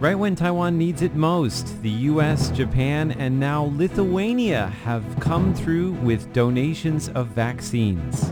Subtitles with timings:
[0.00, 5.90] Right when Taiwan needs it most, the US, Japan, and now Lithuania have come through
[5.94, 8.30] with donations of vaccines.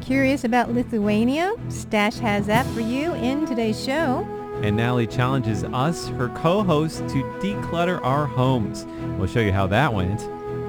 [0.00, 1.56] Curious about Lithuania?
[1.70, 4.24] Stash has that for you in today's show.
[4.62, 8.86] And Natalie challenges us, her co-host, to declutter our homes.
[9.18, 10.20] We'll show you how that went.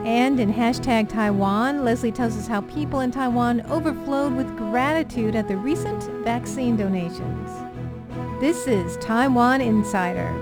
[0.04, 5.48] And in hashtag Taiwan, Leslie tells us how people in Taiwan overflowed with gratitude at
[5.48, 7.69] the recent vaccine donations.
[8.40, 10.34] This is Taiwan Insider.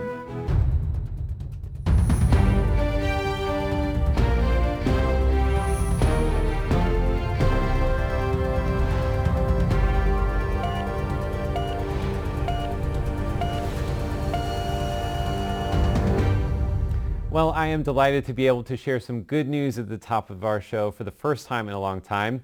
[17.31, 20.29] Well, I am delighted to be able to share some good news at the top
[20.29, 22.43] of our show for the first time in a long time.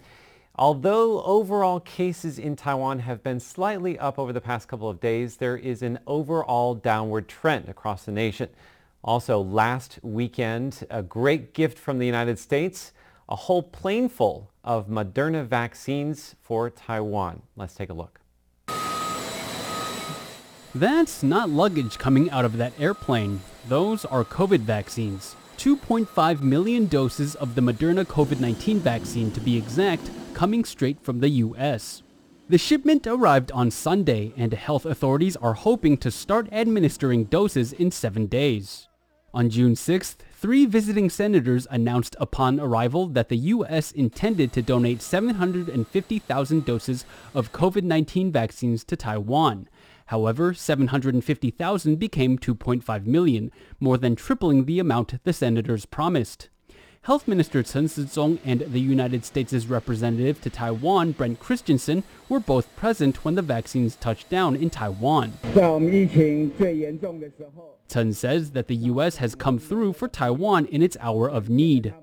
[0.56, 5.38] Although overall cases in Taiwan have been slightly up over the past couple of days,
[5.38, 8.50] there is an overall downward trend across the nation.
[9.04, 12.92] Also, last weekend, a great gift from the United States,
[13.28, 17.42] a whole plane full of Moderna vaccines for Taiwan.
[17.56, 18.20] Let's take a look.
[20.76, 23.42] That's not luggage coming out of that airplane.
[23.67, 25.36] Those are COVID vaccines.
[25.64, 31.30] 2.5 million doses of the Moderna COVID-19 vaccine to be exact, coming straight from the
[31.30, 32.03] US.
[32.50, 37.92] The shipment arrived on Sunday and health authorities are hoping to start administering doses in
[37.92, 38.89] seven days.
[39.33, 43.94] On June 6th, three visiting senators announced upon arrival that the U.S.
[43.94, 49.70] intended to donate 750,000 doses of COVID-19 vaccines to Taiwan.
[50.08, 56.50] However, 750,000 became 2.5 million, more than tripling the amount the senators promised.
[57.04, 62.73] Health Minister Chen Shizhong and the United States' representative to Taiwan, Brent Christensen, were both
[62.78, 65.34] present when the vaccines touched down in Taiwan.
[67.90, 69.17] Chen says that the U.S.
[69.17, 71.94] has come through for Taiwan in its hour of need.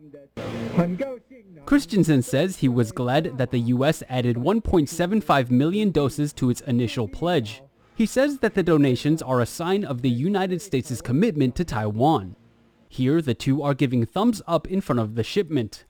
[1.64, 4.02] Christensen says he was glad that the U.S.
[4.06, 7.62] added 1.75 million doses to its initial pledge.
[8.00, 12.34] He says that the donations are a sign of the United States' commitment to Taiwan.
[12.88, 15.84] Here, the two are giving thumbs up in front of the shipment.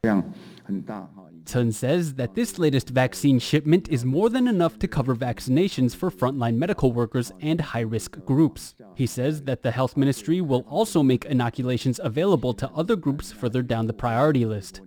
[1.46, 6.10] Chen says that this latest vaccine shipment is more than enough to cover vaccinations for
[6.10, 8.74] frontline medical workers and high-risk groups.
[8.96, 13.62] He says that the health ministry will also make inoculations available to other groups further
[13.62, 14.80] down the priority list.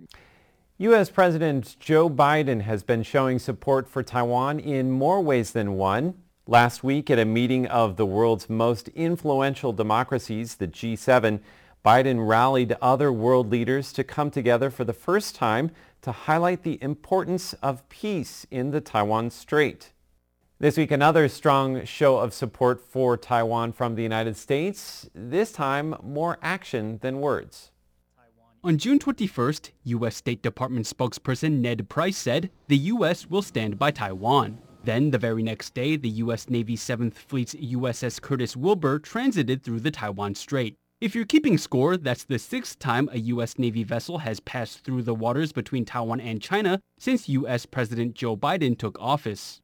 [0.76, 1.08] U.S.
[1.08, 6.16] President Joe Biden has been showing support for Taiwan in more ways than one.
[6.46, 11.40] Last week at a meeting of the world's most influential democracies, the G7,
[11.82, 15.70] Biden rallied other world leaders to come together for the first time
[16.02, 19.94] to highlight the importance of peace in the Taiwan Strait.
[20.58, 25.94] This week, another strong show of support for Taiwan from the United States, this time
[26.02, 27.70] more action than words.
[28.62, 30.16] On June 21st, U.S.
[30.16, 33.30] State Department spokesperson Ned Price said the U.S.
[33.30, 34.58] will stand by Taiwan.
[34.84, 36.50] Then, the very next day, the U.S.
[36.50, 40.76] Navy 7th Fleet's USS Curtis Wilbur transited through the Taiwan Strait.
[41.00, 43.58] If you're keeping score, that's the sixth time a U.S.
[43.58, 47.64] Navy vessel has passed through the waters between Taiwan and China since U.S.
[47.64, 49.60] President Joe Biden took office.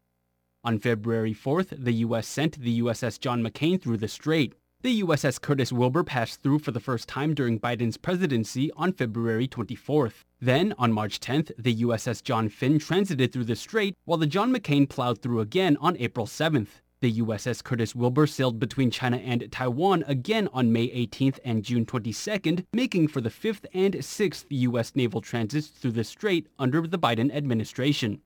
[0.65, 2.27] On February 4th, the U.S.
[2.27, 4.55] sent the USS John McCain through the strait.
[4.83, 9.47] The USS Curtis Wilbur passed through for the first time during Biden's presidency on February
[9.47, 10.25] 24th.
[10.41, 14.55] Then, on March 10th, the USS John Finn transited through the strait, while the John
[14.55, 16.81] McCain plowed through again on April 7th.
[17.03, 21.85] The USS Curtis Wilbur sailed between China and Taiwan again on May 18th and June
[21.85, 24.97] 22nd, making for the fifth and sixth U.S.
[24.97, 28.23] naval transits through the strait under the Biden administration.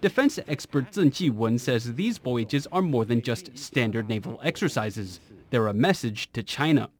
[0.00, 5.20] Defense expert Zheng Ji-wen says these voyages are more than just standard naval exercises.
[5.50, 6.90] They're a message to China.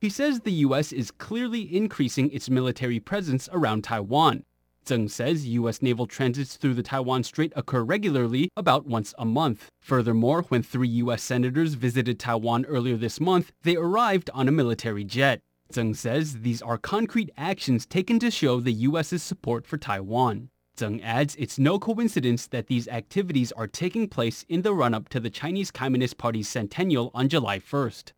[0.00, 0.92] He says the U.S.
[0.92, 4.44] is clearly increasing its military presence around Taiwan.
[4.84, 5.82] Zheng says U.S.
[5.82, 9.70] naval transits through the Taiwan Strait occur regularly, about once a month.
[9.80, 11.22] Furthermore, when three U.S.
[11.22, 15.40] senators visited Taiwan earlier this month, they arrived on a military jet.
[15.72, 20.50] Zheng says these are concrete actions taken to show the U.S.'s support for Taiwan.
[20.76, 25.20] Zheng adds it's no coincidence that these activities are taking place in the run-up to
[25.20, 28.12] the Chinese Communist Party's centennial on July 1st.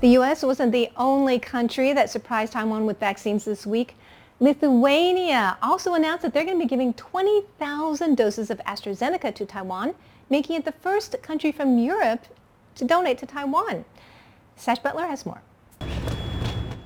[0.00, 0.42] The U.S.
[0.42, 3.94] wasn't the only country that surprised Taiwan with vaccines this week.
[4.40, 9.94] Lithuania also announced that they're going to be giving 20,000 doses of AstraZeneca to Taiwan,
[10.30, 12.24] making it the first country from Europe
[12.74, 13.84] to donate to Taiwan.
[14.56, 15.42] Sash Butler has more.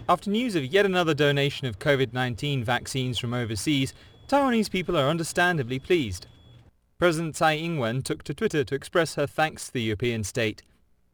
[0.09, 3.93] After news of yet another donation of COVID-19 vaccines from overseas,
[4.29, 6.29] Taiwanese people are understandably pleased.
[6.97, 10.63] President Tsai Ing-wen took to Twitter to express her thanks to the European state.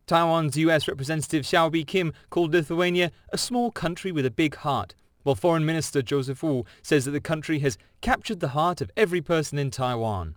[0.06, 5.36] Taiwan's US representative Hsiao Bi-khim called Lithuania a small country with a big heart, while
[5.36, 9.56] Foreign Minister Joseph Wu says that the country has captured the heart of every person
[9.58, 10.36] in Taiwan.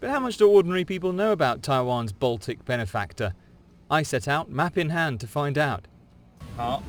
[0.00, 3.34] But how much do ordinary people know about Taiwan's Baltic benefactor?
[3.90, 5.86] I set out, map in hand, to find out.
[6.58, 6.80] Uh,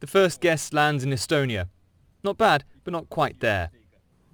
[0.00, 1.68] The first guest lands in Estonia.
[2.24, 3.70] Not bad, but not quite there.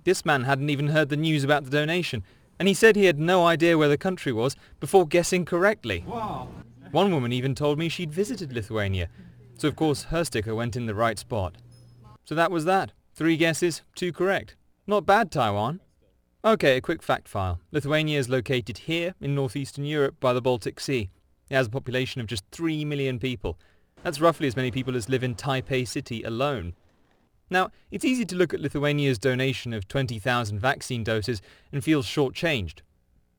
[0.05, 2.23] This man hadn't even heard the news about the donation,
[2.59, 6.05] and he said he had no idea where the country was before guessing correctly.
[6.07, 6.49] Wow.
[6.93, 9.09] One woman even told me she'd visited Lithuania,
[9.59, 11.57] so of course her sticker went in the right spot.
[12.25, 12.93] So that was that.
[13.15, 14.55] Three guesses, two correct.
[14.87, 15.81] Not bad, Taiwan.
[16.45, 17.61] Okay, a quick fact file.
[17.73, 21.11] Lithuania is located here in northeastern Europe by the Baltic Sea.
[21.51, 23.59] It has a population of just 3 million people.
[24.07, 26.75] That's roughly as many people as live in Taipei City alone.
[27.51, 31.43] Now, it's easy to look at Lithuania's donation of 20,000 vaccine doses
[31.73, 32.83] and feel shortchanged.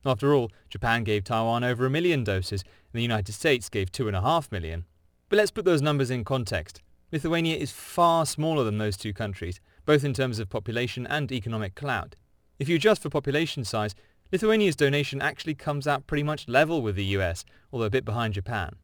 [0.04, 4.52] After all, Japan gave Taiwan over a million doses, and the United States gave 2.5
[4.52, 4.84] million.
[5.30, 6.82] But let's put those numbers in context.
[7.12, 11.76] Lithuania is far smaller than those two countries, both in terms of population and economic
[11.76, 12.14] clout.
[12.58, 13.94] If you adjust for population size,
[14.30, 18.34] Lithuania's donation actually comes out pretty much level with the US, although a bit behind
[18.34, 18.76] Japan.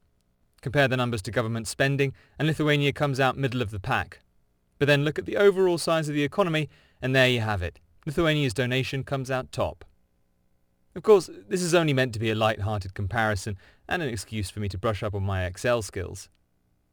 [0.65, 4.21] Compare the numbers to government spending, and Lithuania comes out middle of the pack,
[4.79, 6.71] but then look at the overall size of the economy,
[7.03, 7.81] and there you have it.
[8.07, 9.85] Lithuania's donation comes out top.
[10.97, 14.61] Of course, this is only meant to be a light-hearted comparison and an excuse for
[14.61, 16.31] me to brush up on my Excel skills.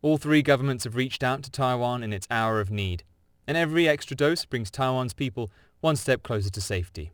[0.02, 3.06] All three governments have reached out to Taiwan in its hour of need,
[3.48, 7.14] and every extra dose brings Taiwan's people one step closer to safety.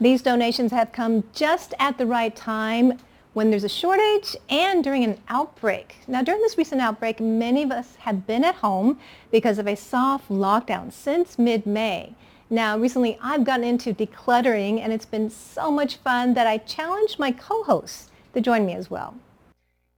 [0.00, 2.98] These donations have come just at the right time
[3.32, 5.96] when there's a shortage and during an outbreak.
[6.06, 8.98] Now, during this recent outbreak, many of us have been at home
[9.30, 12.14] because of a soft lockdown since mid-May.
[12.50, 17.18] Now, recently I've gotten into decluttering and it's been so much fun that I challenged
[17.18, 19.14] my co-hosts to join me as well.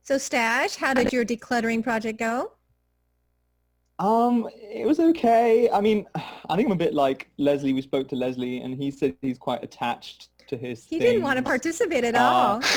[0.05, 2.53] So Stash, how did your decluttering project go?
[3.99, 5.71] Um, it was okay.
[5.71, 6.21] I mean, I
[6.57, 7.73] think I'm a bit like Leslie.
[7.73, 10.85] We spoke to Leslie and he said he's quite attached to his.
[10.85, 11.11] He things.
[11.11, 12.63] didn't want to participate at uh, all.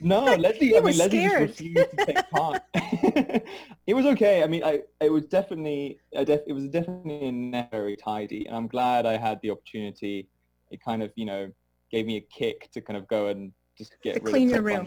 [0.00, 0.76] No, Leslie.
[0.76, 2.62] I mean, Leslie just refused to take part.
[2.74, 4.44] it was okay.
[4.44, 9.06] I mean, I it was definitely def, it was definitely very tidy, and I'm glad
[9.06, 10.28] I had the opportunity.
[10.70, 11.50] It kind of you know
[11.90, 14.54] gave me a kick to kind of go and just get to rid clean of
[14.54, 14.86] your room.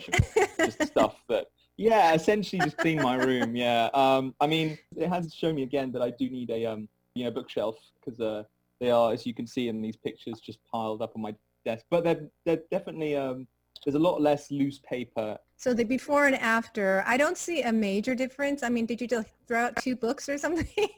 [0.58, 3.56] just stuff that yeah, essentially just clean my room.
[3.56, 3.90] Yeah.
[3.94, 7.26] Um, I mean, it has shown me again that I do need a um, you
[7.26, 8.44] know, bookshelf because uh,
[8.80, 11.86] they are, as you can see in these pictures, just piled up on my desk.
[11.90, 13.48] But they're, they're definitely, um,
[13.86, 15.38] there's a lot less loose paper.
[15.58, 18.64] So the before and after, I don't see a major difference.
[18.64, 20.90] I mean, did you just throw out two books or something?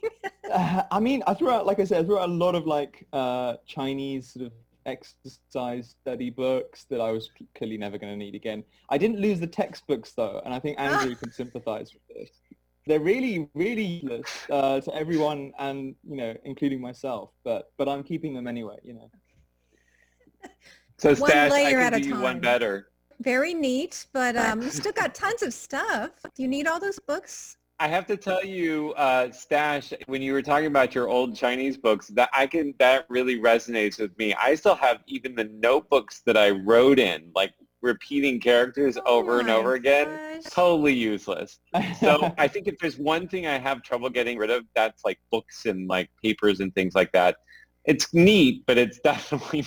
[0.50, 2.66] uh, I mean, I threw out, like I said, I threw out a lot of
[2.66, 4.52] like uh, Chinese sort of
[4.86, 8.64] exercise study books that I was clearly never going to need again.
[8.88, 12.30] I didn't lose the textbooks though, and I think Andrew can sympathize with this.
[12.86, 17.30] They're really, really useless uh, to everyone, and you know, including myself.
[17.42, 18.76] But but I'm keeping them anyway.
[18.82, 19.10] You know.
[20.96, 22.88] So Stash, I can do you one better.
[23.20, 26.10] Very neat, but um, still got tons of stuff.
[26.34, 27.56] Do you need all those books?
[27.80, 31.76] I have to tell you, uh, Stash, when you were talking about your old Chinese
[31.76, 34.34] books, that I can that really resonates with me.
[34.34, 37.52] I still have even the notebooks that I wrote in, like
[37.82, 40.40] repeating characters oh over and over again.
[40.48, 41.58] Totally useless.
[42.00, 45.18] So I think if there's one thing I have trouble getting rid of, that's like
[45.30, 47.36] books and like papers and things like that.
[47.84, 49.64] It's neat, but it's definitely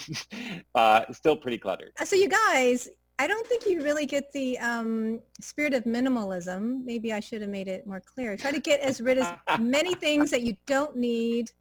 [0.75, 1.91] uh, still pretty cluttered.
[2.03, 6.83] So you guys, I don't think you really get the um, spirit of minimalism.
[6.83, 8.37] Maybe I should have made it more clear.
[8.37, 11.51] Try to get as rid of many things that you don't need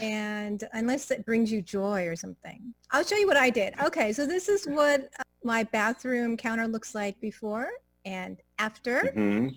[0.00, 2.74] and unless it brings you joy or something.
[2.90, 3.74] I'll show you what I did.
[3.82, 7.68] Okay, so this is what uh, my bathroom counter looks like before
[8.04, 9.12] and after.
[9.16, 9.48] Mm-hmm.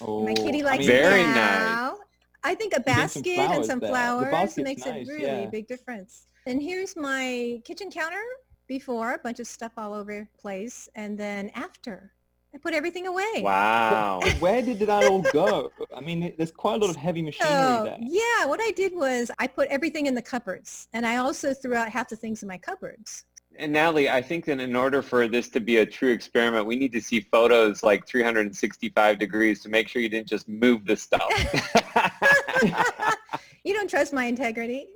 [0.00, 1.98] Oh, my kitty likes Very it now.
[2.44, 3.90] I think a basket some and some there.
[3.90, 5.46] Flowers makes nice, a really yeah.
[5.46, 6.26] big difference.
[6.46, 8.22] And here's my kitchen counter
[8.68, 12.12] before, a bunch of stuff all over the place, and then after.
[12.54, 13.42] I put everything away.
[13.42, 14.20] Wow.
[14.22, 15.72] But where did that all go?
[15.92, 17.98] I mean, there's quite a lot of heavy machinery So, there.
[18.00, 21.74] yeah, what I did was I put everything in the cupboards, and I also threw
[21.74, 23.24] out half the things in my cupboards.
[23.56, 26.76] And Natalie, I think that in order for this to be a true experiment, we
[26.76, 30.96] need to see photos like 365 degrees to make sure you didn't just move the
[30.96, 31.30] stuff.
[33.64, 34.88] you don't trust my integrity.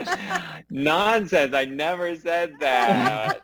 [0.70, 1.54] Nonsense.
[1.54, 3.40] I never said that.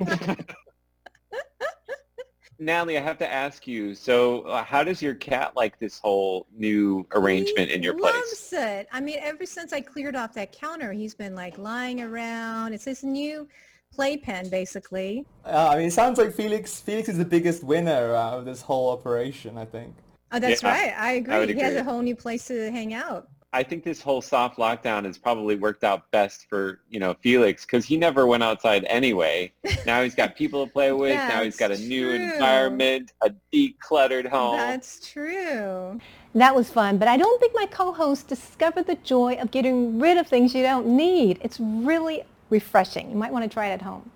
[2.59, 3.95] Natalie, I have to ask you.
[3.95, 8.15] So, uh, how does your cat like this whole new arrangement he in your place?
[8.15, 8.87] loves it.
[8.93, 12.73] I mean, ever since I cleared off that counter, he's been like lying around.
[12.73, 13.49] It's his new
[13.95, 15.25] playpen, basically.
[15.45, 16.81] Uh, I mean, it sounds like Felix.
[16.81, 19.57] Felix is the biggest winner out of this whole operation.
[19.59, 19.95] I think.
[20.33, 20.95] Oh, that's Yeah, right.
[20.99, 21.39] I agree.
[21.39, 23.29] would He has a whole new place to hang out.
[23.53, 27.65] I think this whole soft lockdown has probably worked out best for you know Felix
[27.65, 29.53] because he never went outside anyway.
[29.87, 31.15] Now he's got people to play with.
[31.15, 32.33] now he's got a That's new true.
[32.33, 34.57] environment, a decluttered home.
[34.57, 36.01] That's true.
[36.35, 40.17] That was fun, but I don't think my co-host discovered the joy of getting rid
[40.19, 41.39] of things you don't need.
[41.43, 43.11] It's really refreshing.
[43.11, 44.13] You might want to try it at home.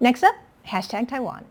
[0.00, 0.34] Next up,
[0.66, 1.44] hashtag Taiwan.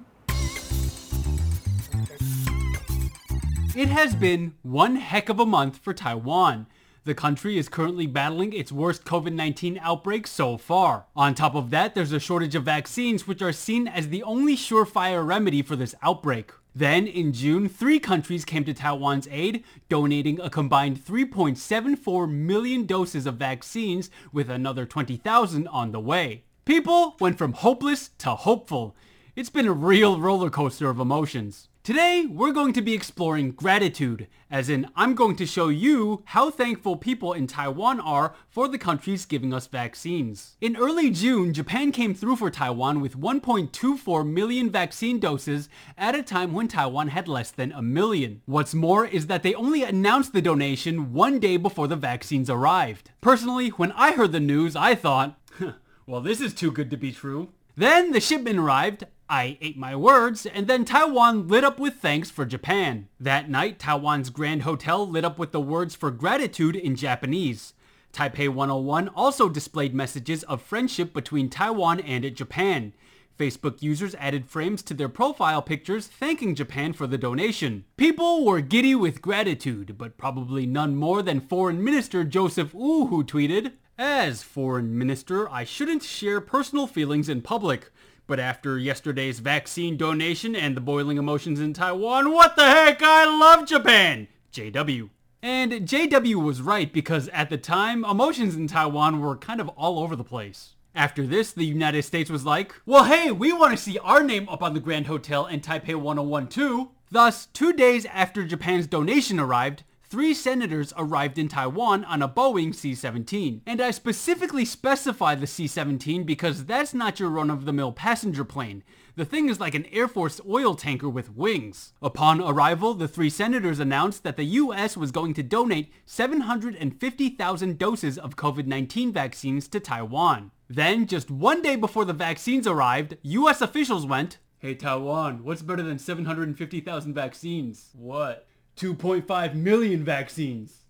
[3.73, 6.67] It has been one heck of a month for Taiwan.
[7.09, 11.07] The country is currently battling its worst COVID-19 outbreak so far.
[11.15, 14.55] On top of that, there's a shortage of vaccines which are seen as the only
[14.55, 16.51] surefire remedy for this outbreak.
[16.75, 23.25] Then, in June, three countries came to Taiwan's aid, donating a combined 3.74 million doses
[23.25, 26.43] of vaccines with another 20,000 on the way.
[26.63, 28.95] People went from hopeless to hopeful.
[29.39, 31.69] It's been a real roller coaster of emotions.
[31.81, 36.51] Today, we're going to be exploring gratitude, as in I'm going to show you how
[36.51, 40.57] thankful people in Taiwan are for the countries giving us vaccines.
[40.59, 46.21] In early June, Japan came through for Taiwan with 1.24 million vaccine doses at a
[46.21, 48.41] time when Taiwan had less than a million.
[48.45, 53.11] What's more is that they only announced the donation one day before the vaccines arrived.
[53.21, 55.39] Personally, when I heard the news, I thought,
[56.05, 57.53] well, this is too good to be true.
[57.77, 62.31] Then the shipment arrived, I ate my words, and then Taiwan lit up with thanks
[62.31, 63.09] for Japan.
[63.19, 67.75] That night, Taiwan's Grand Hotel lit up with the words for gratitude in Japanese.
[68.11, 72.93] Taipei 101 also displayed messages of friendship between Taiwan and Japan.
[73.37, 77.85] Facebook users added frames to their profile pictures thanking Japan for the donation.
[77.97, 83.23] People were giddy with gratitude, but probably none more than Foreign Minister Joseph Wu who
[83.23, 87.91] tweeted, As Foreign Minister, I shouldn't share personal feelings in public.
[88.29, 93.01] But after yesterday's vaccine donation and the boiling emotions in Taiwan, what the heck?
[93.01, 94.27] I love Japan!
[94.53, 95.09] JW.
[95.41, 99.97] And JW was right because at the time, emotions in Taiwan were kind of all
[99.97, 100.75] over the place.
[100.93, 104.47] After this, the United States was like, well hey, we want to see our name
[104.47, 106.91] up on the Grand Hotel in Taipei 101 too.
[107.09, 112.73] Thus, two days after Japan's donation arrived, three senators arrived in Taiwan on a Boeing
[112.73, 113.61] C-17.
[113.67, 118.83] And I specifically specify the C-17 because that's not your run-of-the-mill passenger plane.
[119.15, 121.93] The thing is like an Air Force oil tanker with wings.
[122.01, 128.17] Upon arrival, the three senators announced that the US was going to donate 750,000 doses
[128.17, 130.51] of COVID-19 vaccines to Taiwan.
[130.67, 135.83] Then, just one day before the vaccines arrived, US officials went, Hey Taiwan, what's better
[135.83, 137.91] than 750,000 vaccines?
[137.93, 138.48] What?
[138.79, 140.83] 2.5 million vaccines.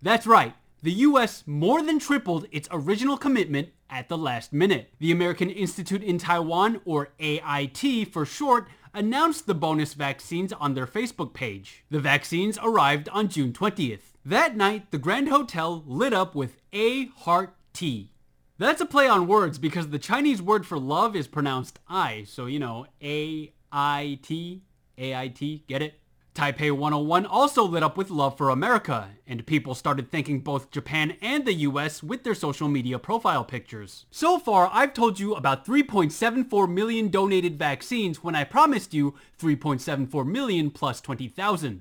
[0.00, 0.54] That's right.
[0.82, 4.90] The US more than tripled its original commitment at the last minute.
[4.98, 10.86] The American Institute in Taiwan, or AIT for short, announced the bonus vaccines on their
[10.86, 11.84] Facebook page.
[11.90, 14.14] The vaccines arrived on June 20th.
[14.24, 18.10] That night, the Grand Hotel lit up with A Heart T.
[18.58, 22.46] That's a play on words because the Chinese word for love is pronounced I, so
[22.46, 24.62] you know, A-I-T,
[24.98, 26.00] A-I-T, get it?
[26.36, 31.16] Taipei 101 also lit up with love for America, and people started thanking both Japan
[31.22, 34.04] and the US with their social media profile pictures.
[34.10, 40.26] So far, I've told you about 3.74 million donated vaccines when I promised you 3.74
[40.26, 41.80] million plus 20,000.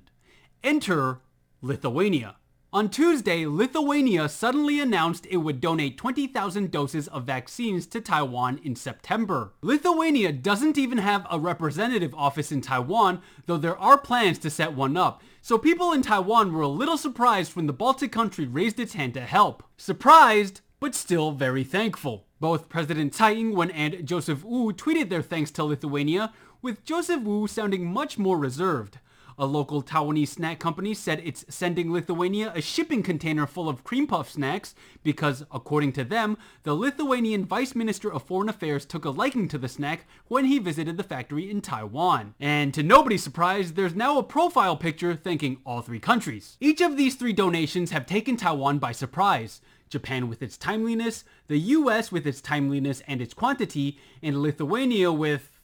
[0.63, 1.19] Enter
[1.61, 2.37] Lithuania.
[2.75, 8.75] On Tuesday, Lithuania suddenly announced it would donate 20,000 doses of vaccines to Taiwan in
[8.75, 9.53] September.
[9.61, 14.73] Lithuania doesn't even have a representative office in Taiwan, though there are plans to set
[14.73, 15.23] one up.
[15.41, 19.13] So people in Taiwan were a little surprised when the Baltic country raised its hand
[19.13, 19.63] to help.
[19.77, 22.25] Surprised, but still very thankful.
[22.41, 27.47] Both President Tsai Ing-wen and Joseph Wu tweeted their thanks to Lithuania, with Joseph Wu
[27.47, 28.99] sounding much more reserved.
[29.37, 34.07] A local Taiwanese snack company said it's sending Lithuania a shipping container full of cream
[34.07, 34.73] puff snacks
[35.03, 39.57] because, according to them, the Lithuanian Vice Minister of Foreign Affairs took a liking to
[39.57, 42.33] the snack when he visited the factory in Taiwan.
[42.39, 46.55] And to nobody's surprise, there's now a profile picture thanking all three countries.
[46.61, 49.59] Each of these three donations have taken Taiwan by surprise.
[49.89, 55.54] Japan with its timeliness, the US with its timeliness and its quantity, and Lithuania with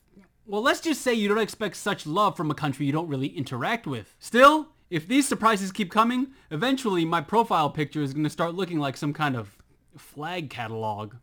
[0.46, 3.28] well, let's just say you don't expect such love from a country you don't really
[3.28, 4.16] interact with.
[4.20, 8.80] Still, if these surprises keep coming, eventually my profile picture is going to start looking
[8.80, 9.56] like some kind of
[9.98, 11.14] flag catalog.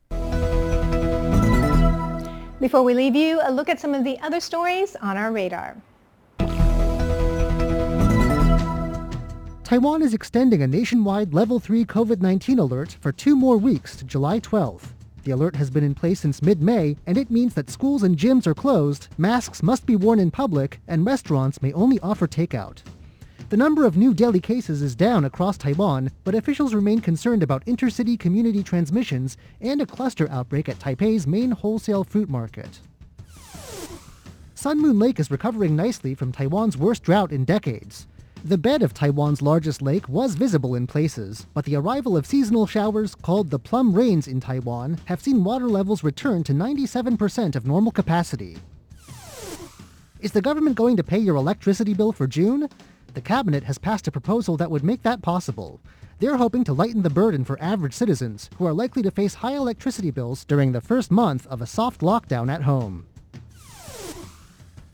[2.61, 5.77] Before we leave you, a look at some of the other stories on our radar.
[9.65, 14.41] Taiwan is extending a nationwide level 3 COVID-19 alert for two more weeks to July
[14.41, 14.93] 12th.
[15.29, 18.47] The alert has been in place since mid-May, and it means that schools and gyms
[18.47, 22.79] are closed, masks must be worn in public, and restaurants may only offer takeout.
[23.51, 27.67] The number of new daily cases is down across Taiwan, but officials remain concerned about
[27.67, 32.81] intercity community transmissions and a cluster outbreak at Taipei's main wholesale fruit market.
[34.55, 38.07] Sun Moon Lake is recovering nicely from Taiwan's worst drought in decades.
[38.45, 42.67] The bed of Taiwan's largest lake was visible in places, but the arrival of seasonal
[42.67, 47.67] showers called the plum rains in Taiwan have seen water levels return to 97% of
[47.67, 48.57] normal capacity.
[50.21, 52.69] Is the government going to pay your electricity bill for June?
[53.15, 55.81] The cabinet has passed a proposal that would make that possible.
[56.21, 59.57] They're hoping to lighten the burden for average citizens who are likely to face high
[59.57, 63.07] electricity bills during the first month of a soft lockdown at home.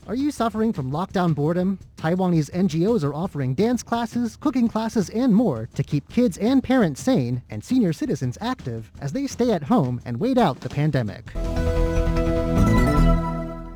[0.07, 1.79] Are you suffering from lockdown boredom?
[1.97, 7.01] Taiwanese NGOs are offering dance classes, cooking classes, and more to keep kids and parents
[7.01, 11.35] sane and senior citizens active as they stay at home and wait out the pandemic.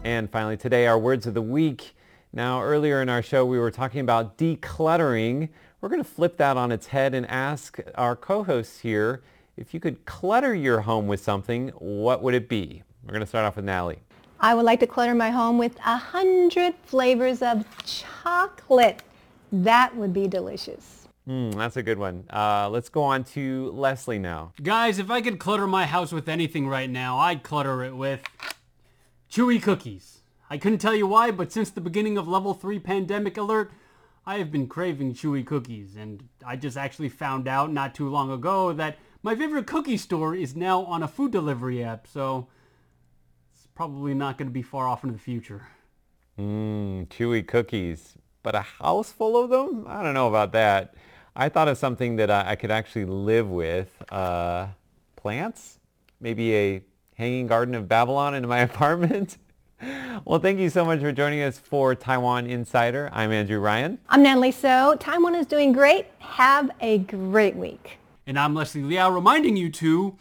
[0.03, 1.95] And finally today, our words of the week.
[2.31, 5.49] Now, earlier in our show, we were talking about decluttering.
[5.81, 9.23] We're going to flip that on its head and ask our co-hosts here,
[9.57, 12.83] if you could clutter your home with something, what would it be?
[13.03, 14.03] We're going to start off with Natalie.
[14.41, 19.03] I would like to clutter my home with a hundred flavors of chocolate.
[19.51, 21.07] That would be delicious.
[21.25, 22.23] Hmm, that's a good one.
[22.31, 24.53] Uh, let's go on to Leslie now.
[24.63, 28.21] Guys, if I could clutter my house with anything right now, I'd clutter it with
[29.29, 30.19] chewy cookies.
[30.49, 33.71] I couldn't tell you why, but since the beginning of level 3 pandemic alert,
[34.25, 38.31] I have been craving chewy cookies, and I just actually found out not too long
[38.31, 42.47] ago that my favorite cookie store is now on a food delivery app, so
[43.79, 45.65] probably not going to be far off in the future.
[46.37, 48.15] Mmm, chewy cookies.
[48.43, 49.85] But a house full of them?
[49.87, 50.95] I don't know about that.
[51.33, 53.89] I thought of something that I, I could actually live with.
[54.11, 54.67] Uh,
[55.15, 55.79] plants?
[56.19, 56.81] Maybe a
[57.15, 59.37] hanging garden of Babylon in my apartment?
[60.25, 63.09] well, thank you so much for joining us for Taiwan Insider.
[63.13, 63.97] I'm Andrew Ryan.
[64.09, 64.97] I'm Natalie So.
[64.99, 66.07] Taiwan is doing great.
[66.19, 67.97] Have a great week.
[68.27, 70.17] And I'm Leslie Liao reminding you to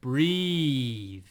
[0.00, 1.24] breathe.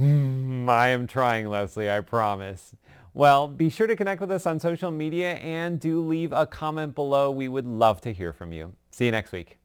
[0.00, 2.74] Mm, I am trying, Leslie, I promise.
[3.14, 6.94] Well, be sure to connect with us on social media and do leave a comment
[6.94, 7.30] below.
[7.30, 8.74] We would love to hear from you.
[8.90, 9.58] See you next week.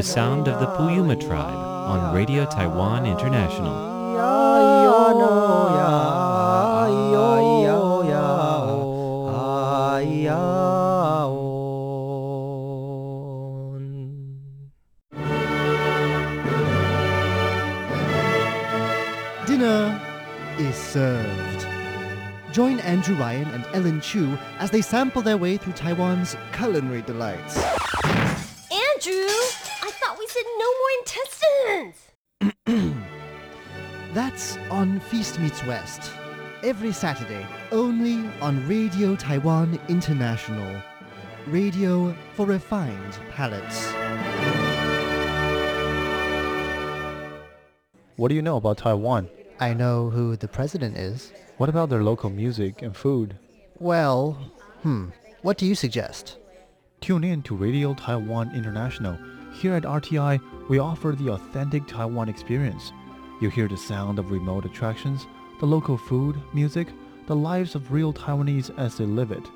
[0.00, 3.74] The sound of the Puyuma tribe on Radio Taiwan International.
[19.46, 20.00] Dinner
[20.58, 21.66] is served.
[22.52, 27.58] Join Andrew Ryan and Ellen Chu as they sample their way through Taiwan's culinary delights.
[34.80, 36.10] On Feast Meets West.
[36.62, 40.80] Every Saturday, only on Radio Taiwan International.
[41.48, 43.92] Radio for refined palates.
[48.16, 49.28] What do you know about Taiwan?
[49.60, 51.30] I know who the president is.
[51.58, 53.36] What about their local music and food?
[53.78, 54.32] Well,
[54.80, 55.08] hmm,
[55.42, 56.38] what do you suggest?
[57.02, 59.18] Tune in to Radio Taiwan International.
[59.52, 60.40] Here at RTI,
[60.70, 62.92] we offer the authentic Taiwan experience.
[63.40, 65.26] You hear the sound of remote attractions,
[65.60, 66.88] the local food, music,
[67.26, 69.48] the lives of real Taiwanese as they live it.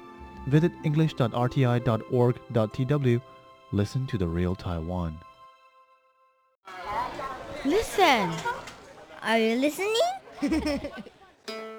[0.47, 3.23] Visit english.rti.org.tw.
[3.73, 5.19] Listen to the real Taiwan.
[7.67, 8.33] Listen.
[9.23, 9.93] Are you listening?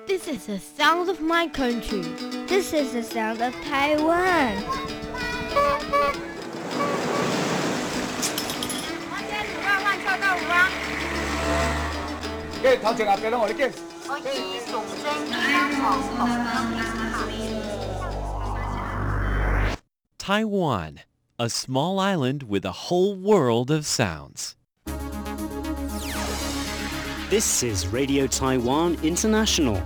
[0.08, 2.02] this is the sound of my country.
[2.48, 4.64] This is the sound of Taiwan.
[20.18, 21.02] Taiwan,
[21.38, 24.56] a small island with a whole world of sounds.
[27.30, 29.80] This is Radio Taiwan International.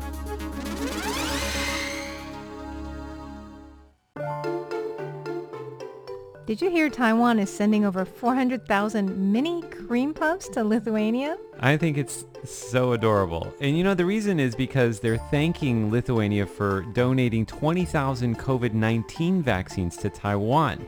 [6.50, 11.38] Did you hear Taiwan is sending over 400,000 mini cream puffs to Lithuania?
[11.60, 13.54] I think it's so adorable.
[13.62, 19.96] And you know, the reason is because they're thanking Lithuania for donating 20,000 COVID-19 vaccines
[19.98, 20.88] to Taiwan.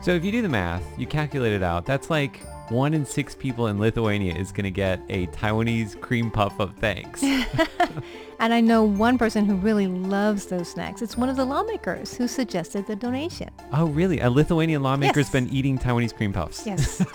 [0.00, 2.40] So if you do the math, you calculate it out, that's like
[2.70, 6.74] one in six people in Lithuania is going to get a Taiwanese cream puff of
[6.76, 7.22] thanks.
[8.38, 11.02] and I know one person who really loves those snacks.
[11.02, 13.50] It's one of the lawmakers who suggested the donation.
[13.72, 14.20] Oh, really?
[14.20, 15.30] A Lithuanian lawmaker's Yes.
[15.32, 16.66] been eating Taiwanese cream puffs?
[16.66, 17.04] Yes.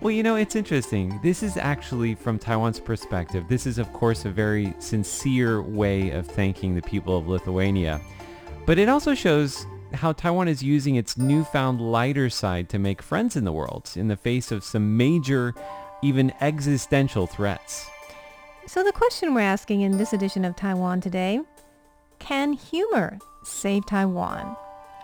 [0.00, 1.20] Well, you know, it's interesting.
[1.22, 3.44] This is actually from Taiwan's perspective.
[3.46, 8.00] This is, of course, a very sincere way of thanking the people of Lithuania.
[8.66, 13.36] But it also shows how Taiwan is using its newfound lighter side to make friends
[13.36, 15.54] in the world in the face of some major,
[16.02, 17.88] even existential threats.
[18.66, 21.40] So the question we're asking in this edition of Taiwan today,
[22.18, 24.56] can humor save Taiwan?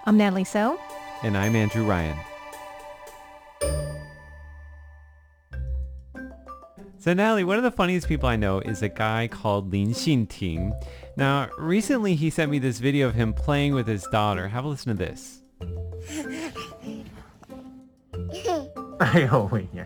[0.06, 0.78] I'm Natalie So.
[1.22, 2.16] And I'm Andrew Ryan.
[7.00, 10.72] So Natalie, one of the funniest people I know is a guy called Lin Xinting.
[11.17, 14.47] Now, recently he sent me this video of him playing with his daughter.
[14.47, 15.39] Have a listen to this.
[18.99, 19.85] 哎呦喂呀！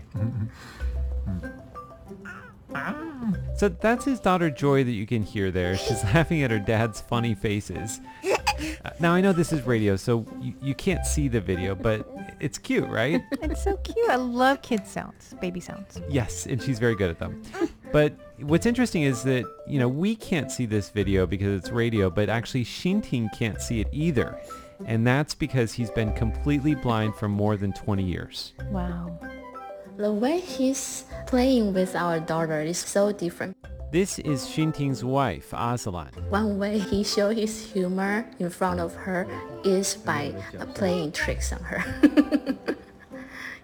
[3.55, 5.75] So that's his daughter Joy that you can hear there.
[5.77, 7.99] She's laughing at her dad's funny faces.
[8.84, 12.08] Uh, now I know this is radio, so you, you can't see the video, but
[12.40, 13.22] it's cute, right?
[13.42, 14.08] It's so cute.
[14.08, 16.00] I love kid sounds, baby sounds.
[16.08, 17.42] Yes, and she's very good at them.
[17.92, 22.08] But what's interesting is that, you know, we can't see this video because it's radio,
[22.08, 24.40] but actually Xinting can't see it either.
[24.86, 28.54] And that's because he's been completely blind for more than 20 years.
[28.70, 29.18] Wow.
[29.96, 33.56] The way he's playing with our daughter is so different.
[33.92, 36.08] This is Xinting's wife, Aslan.
[36.30, 39.28] One way he show his humor in front of her
[39.64, 40.32] is by
[40.72, 41.84] playing tricks on her.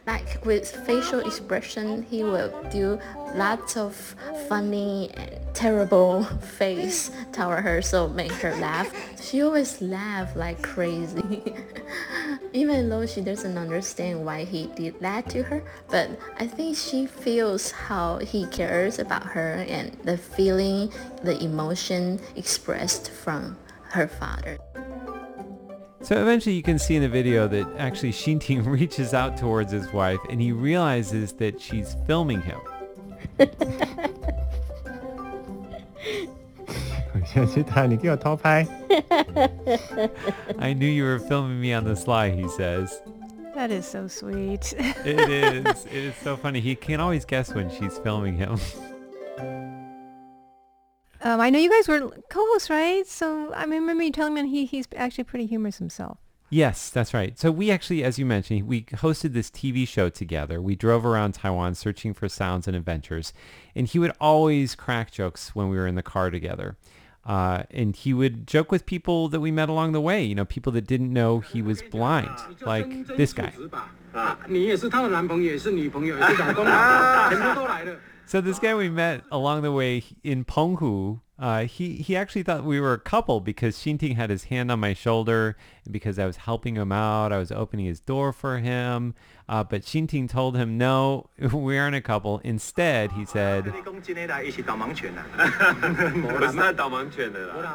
[0.07, 3.01] like with facial expression, he will do
[3.37, 3.97] lots of
[4.51, 6.25] funny and terrible
[6.59, 8.93] face toward her, so make her laugh.
[9.19, 11.55] She always laugh like crazy.
[12.53, 17.07] Even though she doesn't understand why he did that to her, but I think she
[17.07, 23.59] feels how he cares about her and the feeling, the emotion expressed from
[23.91, 24.59] her father.
[26.01, 29.93] So eventually you can see in the video that actually Xinting reaches out towards his
[29.93, 32.61] wife and he realizes that she's filming him.
[40.59, 43.03] I knew you were filming me on the sly, he says.
[43.55, 44.73] That is so sweet.
[44.79, 45.87] it is.
[45.87, 46.61] It is so funny.
[46.61, 48.59] He can always guess when she's filming him.
[51.21, 53.07] Um, I know you guys were co-hosts, right?
[53.07, 56.19] So I remember you telling me he, he's actually pretty humorous himself.
[56.51, 57.39] Yes, that's right.
[57.39, 60.63] So we actually, as you mentioned, we hosted this TV show together.
[60.63, 63.35] We drove around Taiwan searching for sounds and adventures,
[63.75, 66.77] and he would always crack jokes when we were in the car together.
[67.29, 70.47] Uh, and he would joke with people that we met along the way, you know,
[70.47, 72.31] people that didn't know he was blind,
[72.63, 73.53] like this guy.
[78.27, 82.65] so this guy we met along the way in Penghu uh, he he actually thought
[82.65, 85.57] we were a couple because Xinting had his hand on my shoulder
[85.91, 87.33] because I was helping him out.
[87.33, 89.15] I was opening his door for him.
[89.49, 92.39] Uh, but Ting told him, no, we aren't a couple.
[92.45, 93.73] Instead, he said...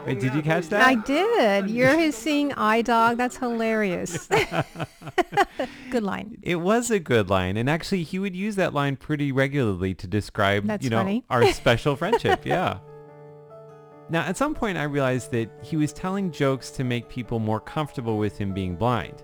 [0.06, 0.86] Wait, did you catch that?
[0.86, 1.72] I did.
[1.72, 3.18] You're his seeing eye dog.
[3.18, 4.28] That's hilarious.
[5.90, 6.38] good line.
[6.44, 7.58] It was a good line.
[7.58, 11.24] And actually, he would use that line pretty regularly to describe, That's you know, funny.
[11.32, 12.46] our special friendship.
[12.46, 12.80] Yeah.
[14.10, 17.60] Now, at some point, I realized that he was telling jokes to make people more
[17.60, 19.24] comfortable with him being blind.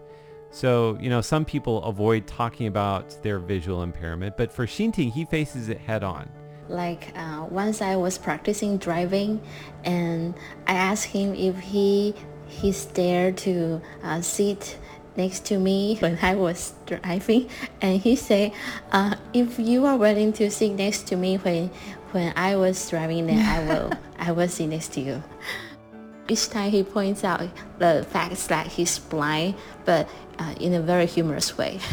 [0.52, 5.26] So, you know, some people avoid talking about their visual impairment, but for Xinting, he
[5.26, 6.30] faces it head on.
[6.68, 9.42] Like uh, once I was practicing driving,
[9.84, 10.34] and
[10.68, 12.14] I asked him if he
[12.48, 14.78] he's there to uh, sit
[15.18, 17.50] next to me when I was driving,
[17.82, 18.52] and he said,
[18.92, 21.72] uh, "If you are willing to sit next to me when
[22.12, 25.24] when I was driving, then I will I will sit next to you."
[26.28, 27.42] Each time he points out
[27.80, 31.80] the facts that he's blind, but uh, in a very humorous way.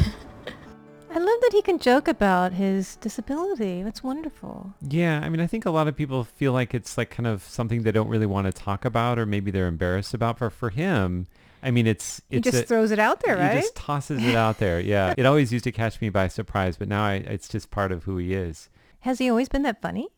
[1.11, 3.83] I love that he can joke about his disability.
[3.83, 4.75] That's wonderful.
[4.83, 7.43] Yeah, I mean, I think a lot of people feel like it's like kind of
[7.43, 10.39] something they don't really want to talk about or maybe they're embarrassed about.
[10.41, 11.27] But for him,
[11.63, 13.55] I mean, it's He just a- throws it out there, right?
[13.55, 14.79] He just tosses it out there.
[14.79, 17.93] Yeah, it always used to catch me by surprise, but now I, it's just part
[17.93, 18.69] of who he is.
[19.07, 20.09] Has he always been that funny?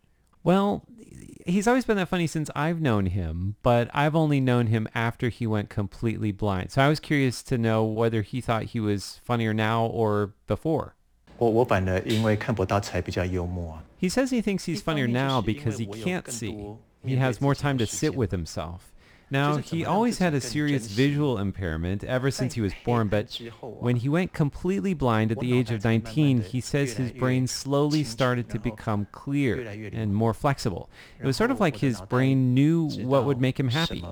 [0.42, 0.82] Well,
[1.44, 5.28] he's always been that funny since I've known him, but I've only known him after
[5.28, 6.72] he went completely blind.
[6.72, 10.94] So I was curious to know whether he thought he was funnier now or before.
[13.98, 16.72] He says he thinks he's funnier now because he can't see.
[17.04, 18.90] He has more time to sit with himself.
[19.30, 23.96] Now, he always had a serious visual impairment ever since he was born, but when
[23.96, 28.48] he went completely blind at the age of 19, he says his brain slowly started
[28.50, 29.60] to become clear
[29.92, 30.88] and more flexible.
[31.20, 34.04] It was sort of like his brain knew what would make him happy.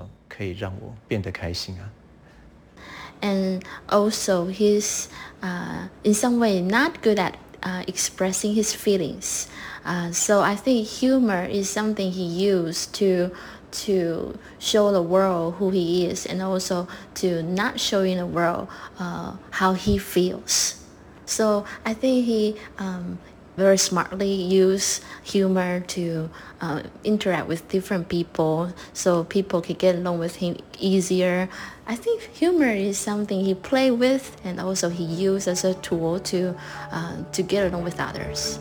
[3.19, 5.09] And also, he's
[5.41, 9.47] uh, in some way not good at uh, expressing his feelings.
[9.83, 13.31] Uh, so I think humor is something he used to
[13.85, 18.67] to show the world who he is and also to not show in the world
[18.99, 20.83] uh, how he feels.
[21.25, 23.19] So I think he um,
[23.57, 26.29] very smartly use humor to
[26.61, 31.49] uh, interact with different people so people could get along with him easier.
[31.87, 36.19] I think humor is something he play with and also he used as a tool
[36.31, 36.55] to,
[36.91, 38.59] uh, to get along with others.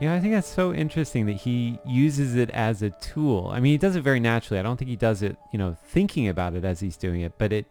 [0.00, 3.50] Yeah, I think that's so interesting that he uses it as a tool.
[3.52, 4.60] I mean, he does it very naturally.
[4.60, 7.32] I don't think he does it, you know, thinking about it as he's doing it,
[7.38, 7.66] but it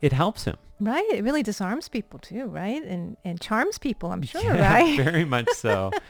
[0.00, 0.56] it helps him.
[0.78, 1.06] Right.
[1.12, 2.82] It really disarms people too, right?
[2.82, 4.96] And and charms people, I'm sure, Yeah, right?
[5.10, 5.90] very much so.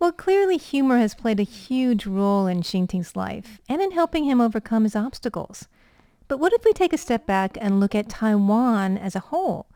[0.00, 4.40] Well, clearly humor has played a huge role in Xinting's life and in helping him
[4.40, 5.68] overcome his obstacles.
[6.26, 9.66] But what if we take a step back and look at Taiwan as a whole?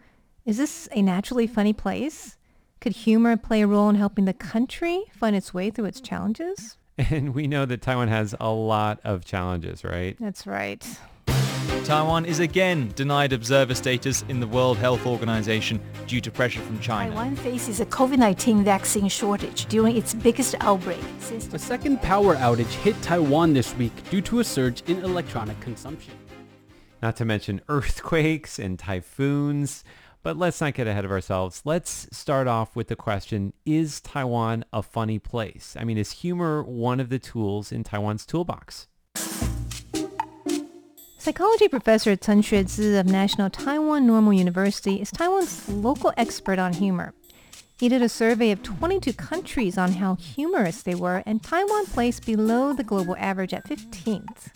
[0.45, 2.37] Is this a naturally funny place?
[2.81, 6.77] Could humor play a role in helping the country find its way through its challenges?
[7.11, 10.17] And we know that Taiwan has a lot of challenges, right?
[10.19, 10.85] That's right.
[11.85, 16.81] Taiwan is again denied observer status in the World Health Organization due to pressure from
[16.81, 17.11] China.
[17.13, 22.75] Taiwan faces a COVID-19 vaccine shortage during its biggest outbreak since A second power outage
[22.83, 26.15] hit Taiwan this week due to a surge in electronic consumption.
[27.01, 29.85] Not to mention earthquakes and typhoons.
[30.23, 31.63] But let's not get ahead of ourselves.
[31.65, 35.77] Let's start off with the question, is Taiwan a funny place?
[35.79, 38.89] I mean, is humor one of the tools in Taiwan's toolbox?
[41.19, 47.13] Psychology professor Chen Xuezi of National Taiwan Normal University is Taiwan's local expert on humor.
[47.79, 52.27] He did a survey of 22 countries on how humorous they were, and Taiwan placed
[52.27, 54.51] below the global average at 15th.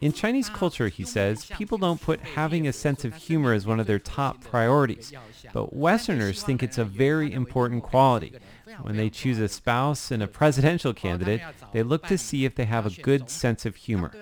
[0.00, 3.80] In Chinese culture, he says, people don't put having a sense of humor as one
[3.80, 5.12] of their top priorities.
[5.52, 8.34] But Westerners think it's a very important quality.
[8.82, 11.40] When they choose a spouse and a presidential candidate,
[11.72, 14.12] they look to see if they have a good sense of humor.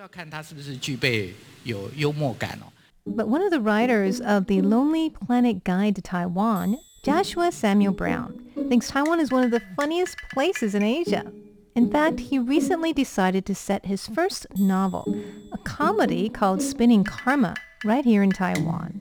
[3.04, 8.46] But one of the writers of the Lonely Planet Guide to Taiwan, Joshua Samuel Brown,
[8.68, 11.32] thinks Taiwan is one of the funniest places in Asia.
[11.74, 15.12] In fact, he recently decided to set his first novel,
[15.52, 19.00] a comedy called Spinning Karma, right here in Taiwan.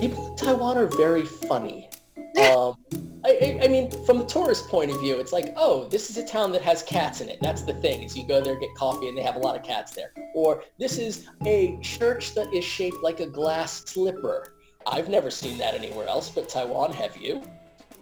[0.00, 1.88] people in Taiwan are very funny.
[2.16, 2.76] Um,
[3.24, 6.16] I, I, I mean, from the tourist point of view, it's like, oh, this is
[6.16, 7.38] a town that has cats in it.
[7.40, 9.62] That's the thing, is you go there, get coffee, and they have a lot of
[9.62, 10.12] cats there.
[10.34, 14.54] Or this is a church that is shaped like a glass slipper.
[14.86, 17.42] I've never seen that anywhere else but Taiwan, have you?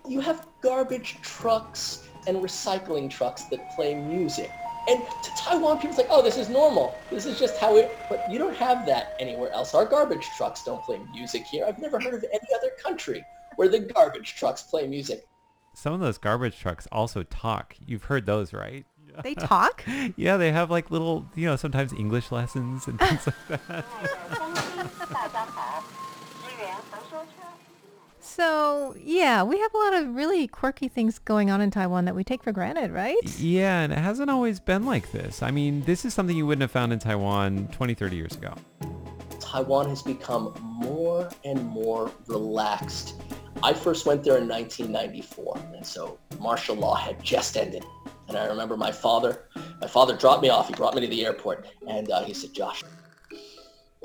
[0.09, 4.51] You have garbage trucks and recycling trucks that play music.
[4.89, 6.95] And to Taiwan, people's like, oh, this is normal.
[7.11, 9.75] This is just how it, but you don't have that anywhere else.
[9.75, 11.65] Our garbage trucks don't play music here.
[11.67, 13.25] I've never heard of any other country
[13.57, 15.27] where the garbage trucks play music.
[15.75, 17.75] Some of those garbage trucks also talk.
[17.85, 18.87] You've heard those, right?
[19.23, 19.83] They talk?
[20.17, 23.85] yeah, they have like little, you know, sometimes English lessons and things like that.
[28.37, 32.15] So, yeah, we have a lot of really quirky things going on in Taiwan that
[32.15, 33.17] we take for granted, right?
[33.39, 35.43] Yeah, and it hasn't always been like this.
[35.43, 38.53] I mean, this is something you wouldn't have found in Taiwan 20, 30 years ago.
[39.41, 43.15] Taiwan has become more and more relaxed.
[43.63, 47.87] I first went there in 1994, and so martial law had just ended.
[48.29, 49.49] And I remember my father,
[49.81, 50.69] my father dropped me off.
[50.69, 52.83] He brought me to the airport, and uh, he said, Josh,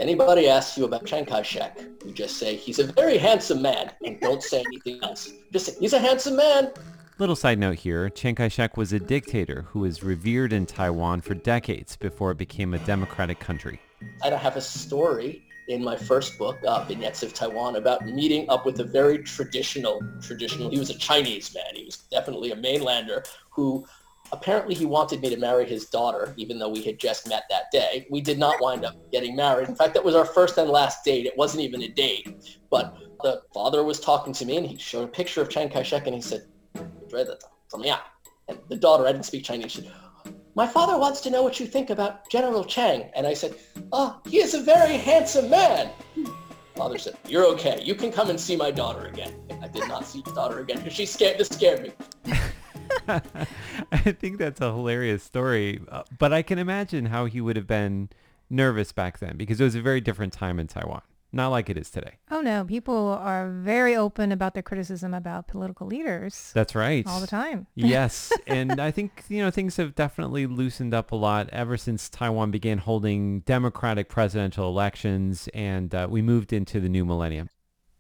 [0.02, 4.20] anybody asks you about Chiang Kai-shek, you just say, he's a very handsome man, and
[4.20, 5.32] don't say anything else.
[5.54, 6.72] Just say, he's a handsome man.
[7.20, 11.36] Little side note here, Chiang Kai-shek was a dictator who was revered in Taiwan for
[11.36, 13.80] decades before it became a democratic country.
[14.24, 18.66] I have a story in my first book, uh, Vignettes of Taiwan, about meeting up
[18.66, 21.76] with a very traditional, traditional, he was a Chinese man.
[21.76, 23.86] He was definitely a mainlander who
[24.34, 27.66] Apparently he wanted me to marry his daughter, even though we had just met that
[27.72, 28.08] day.
[28.10, 29.68] We did not wind up getting married.
[29.68, 31.26] In fact, that was our first and last date.
[31.26, 32.60] It wasn't even a date.
[32.70, 36.08] But the father was talking to me and he showed a picture of Chiang Kai-shek
[36.08, 36.46] and he said,
[37.14, 39.92] and the daughter, I didn't speak Chinese, said,
[40.56, 43.10] my father wants to know what you think about General Chang.
[43.16, 43.56] And I said,
[43.92, 45.90] oh, he is a very handsome man.
[46.76, 47.82] Father said, you're okay.
[47.84, 49.34] You can come and see my daughter again.
[49.62, 51.92] I did not see his daughter again because she scared, this scared me.
[53.92, 57.68] I think that's a hilarious story, uh, but I can imagine how he would have
[57.68, 58.10] been
[58.50, 61.02] nervous back then because it was a very different time in Taiwan.
[61.34, 62.18] Not like it is today.
[62.30, 66.52] Oh no, people are very open about their criticism about political leaders.
[66.54, 67.08] That's right.
[67.08, 67.68] All the time.
[67.76, 72.10] yes, and I think you know things have definitely loosened up a lot ever since
[72.10, 77.50] Taiwan began holding democratic presidential elections, and uh, we moved into the new millennium.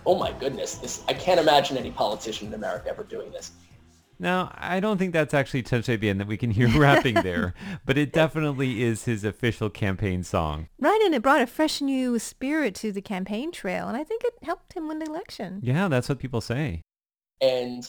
[0.07, 3.51] oh my goodness, this I can't imagine any politician in America ever doing this.
[4.19, 7.53] Now, I don't think that's actually Chen Shui-bian that we can hear rapping there,
[7.85, 10.69] but it definitely is his official campaign song.
[10.79, 14.23] Right, and it brought a fresh new spirit to the campaign trail, and I think
[14.23, 15.59] it helped him win the election.
[15.61, 16.81] Yeah, that's what people say.
[17.41, 17.87] And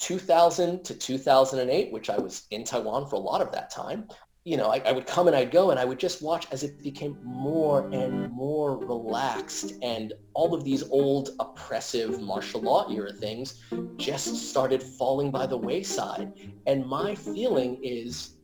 [0.00, 4.06] 2000 to 2008, which I was in Taiwan for a lot of that time,
[4.44, 6.62] you know, I, I, would come and I'd go and I would just watch as
[6.62, 13.12] it became more and more relaxed and all of these old oppressive martial law era
[13.12, 13.62] things
[13.98, 16.32] just started falling by the wayside.
[16.66, 18.36] And my feeling is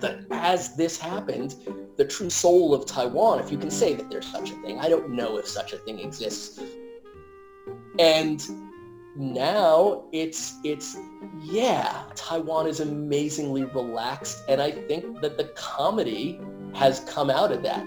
[0.00, 1.56] that as this happened,
[1.96, 4.88] the true soul of Taiwan, if you can say that there's such a thing, I
[4.88, 6.60] don't know if such a thing exists.
[7.98, 8.46] And
[9.18, 10.96] now it's it's
[11.40, 16.38] yeah taiwan is amazingly relaxed and i think that the comedy
[16.74, 17.84] has come out of that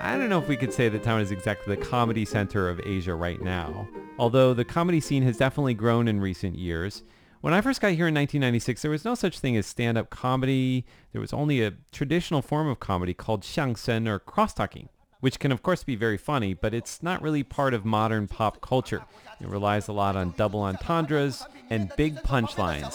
[0.00, 2.80] I don't know if we could say that Taiwan is exactly the comedy center of
[2.84, 7.02] Asia right now, although the comedy scene has definitely grown in recent years.
[7.40, 10.86] When I first got here in 1996, there was no such thing as stand-up comedy.
[11.12, 14.88] There was only a traditional form of comedy called xiangsheng or cross-talking
[15.20, 18.60] which can of course be very funny, but it's not really part of modern pop
[18.60, 19.02] culture.
[19.40, 22.94] It relies a lot on double entendres and big punchlines.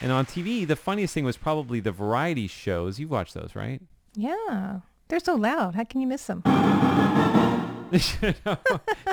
[0.00, 2.98] And on TV, the funniest thing was probably the variety shows.
[2.98, 3.80] You watch those, right?
[4.14, 4.80] Yeah.
[5.08, 5.74] They're so loud.
[5.74, 6.42] How can you miss them?
[7.90, 8.00] Do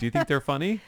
[0.01, 0.81] you think they're funny?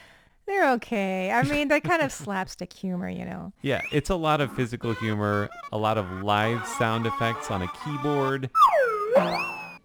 [0.45, 1.31] They're okay.
[1.31, 3.53] I mean, they're kind of slapstick humor, you know.
[3.61, 7.67] Yeah, it's a lot of physical humor, a lot of live sound effects on a
[7.83, 8.49] keyboard.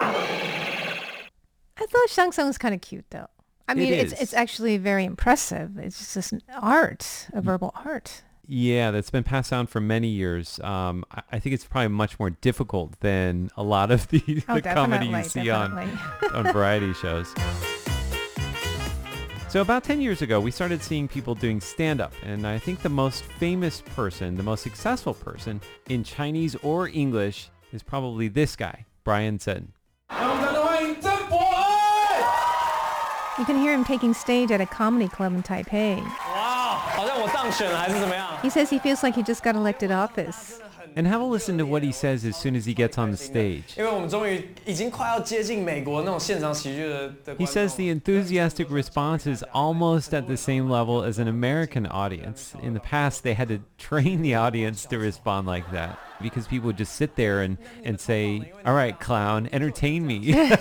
[0.00, 3.28] I thought Xiangsheng was kind of cute, though.
[3.68, 5.78] I mean, it it's it's actually very impressive.
[5.78, 8.22] It's just an art, a verbal art.
[8.46, 10.58] Yeah, that's been passed down for many years.
[10.60, 14.54] Um, I, I, think it's probably much more difficult than a lot of the, oh,
[14.54, 15.92] the comedy you see definitely.
[16.32, 17.34] on on variety shows.
[19.48, 22.90] So about 10 years ago, we started seeing people doing stand-up, and I think the
[22.90, 28.84] most famous person, the most successful person in Chinese or English is probably this guy,
[29.04, 29.72] Brian Tseng.
[33.38, 35.96] You can hear him taking stage at a comedy club in Taipei.
[35.96, 36.82] Wow,
[38.42, 40.60] He says he feels like he just got elected office.
[40.96, 43.16] And have a listen to what he says as soon as he gets on the
[43.16, 43.74] stage.
[47.36, 52.54] He says the enthusiastic response is almost at the same level as an American audience.
[52.62, 56.66] In the past, they had to train the audience to respond like that because people
[56.66, 60.34] would just sit there and, and say, all right, clown, entertain me.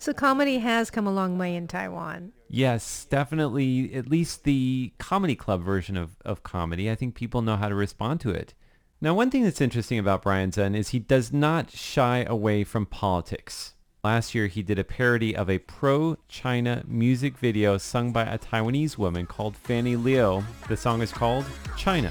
[0.00, 2.32] So comedy has come a long way in Taiwan.
[2.48, 3.94] Yes, definitely.
[3.94, 6.90] At least the comedy club version of, of comedy.
[6.90, 8.54] I think people know how to respond to it.
[9.00, 12.84] Now, one thing that's interesting about Brian Tseng is he does not shy away from
[12.84, 13.74] politics.
[14.02, 18.96] Last year, he did a parody of a pro-China music video sung by a Taiwanese
[18.96, 20.42] woman called Fanny Liu.
[20.68, 21.44] The song is called
[21.76, 22.10] China.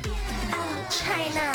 [0.89, 1.53] China.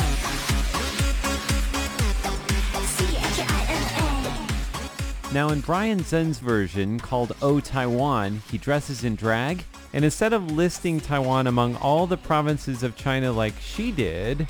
[5.33, 9.64] Now, in Brian Tseng's version called Oh Taiwan, he dresses in drag,
[9.95, 14.47] and instead of listing Taiwan among all the provinces of China like she did,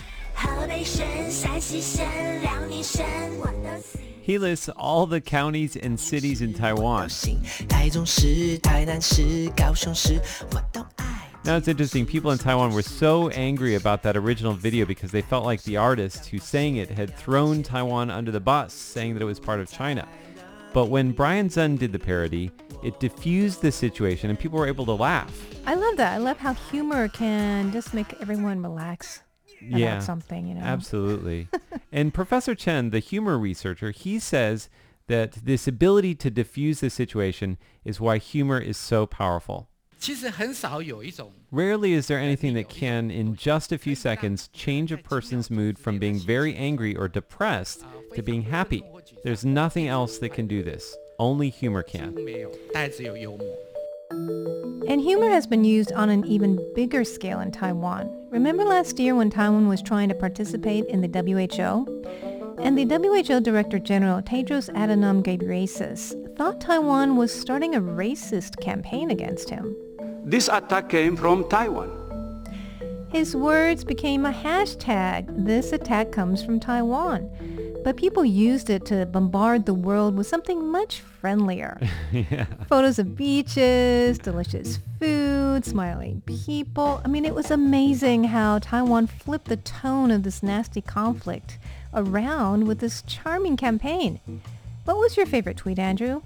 [4.23, 7.09] he lists all the counties and cities in Taiwan.
[11.45, 15.23] Now it's interesting, people in Taiwan were so angry about that original video because they
[15.23, 19.23] felt like the artist who sang it had thrown Taiwan under the bus, saying that
[19.23, 20.09] it was part of China.
[20.73, 22.51] But when Brian Tseng did the parody,
[22.83, 25.47] it diffused the situation and people were able to laugh.
[25.67, 26.15] I love that.
[26.15, 29.23] I love how humor can just make everyone relax
[29.61, 30.63] about yeah, something, you know.
[30.63, 31.49] Absolutely.
[31.93, 34.69] and Professor Chen, the humor researcher, he says
[35.07, 39.69] that this ability to diffuse the situation is why humor is so powerful.
[41.53, 45.79] Rarely is there anything that can, in just a few seconds, change a person's mood
[45.79, 48.83] from being very angry or depressed to being happy.
[49.25, 50.97] There's nothing else that can do this.
[51.19, 52.17] Only humor can.
[54.89, 58.11] And humor has been used on an even bigger scale in Taiwan.
[58.31, 62.03] Remember last year when Taiwan was trying to participate in the WHO?
[62.59, 69.11] And the WHO Director General Tedros Adhanom Ghebreyesus thought Taiwan was starting a racist campaign
[69.11, 69.77] against him.
[70.25, 72.02] This attack came from Taiwan.
[73.13, 75.45] His words became a hashtag.
[75.45, 77.31] This attack comes from Taiwan.
[77.85, 81.79] But people used it to bombard the world with something much friendlier.
[82.13, 82.47] yeah.
[82.71, 87.03] Photos of beaches, delicious food, smiling people.
[87.05, 91.59] I mean, it was amazing how Taiwan flipped the tone of this nasty conflict
[91.93, 94.21] around with this charming campaign.
[94.87, 96.23] What was your favorite tweet, Andrew?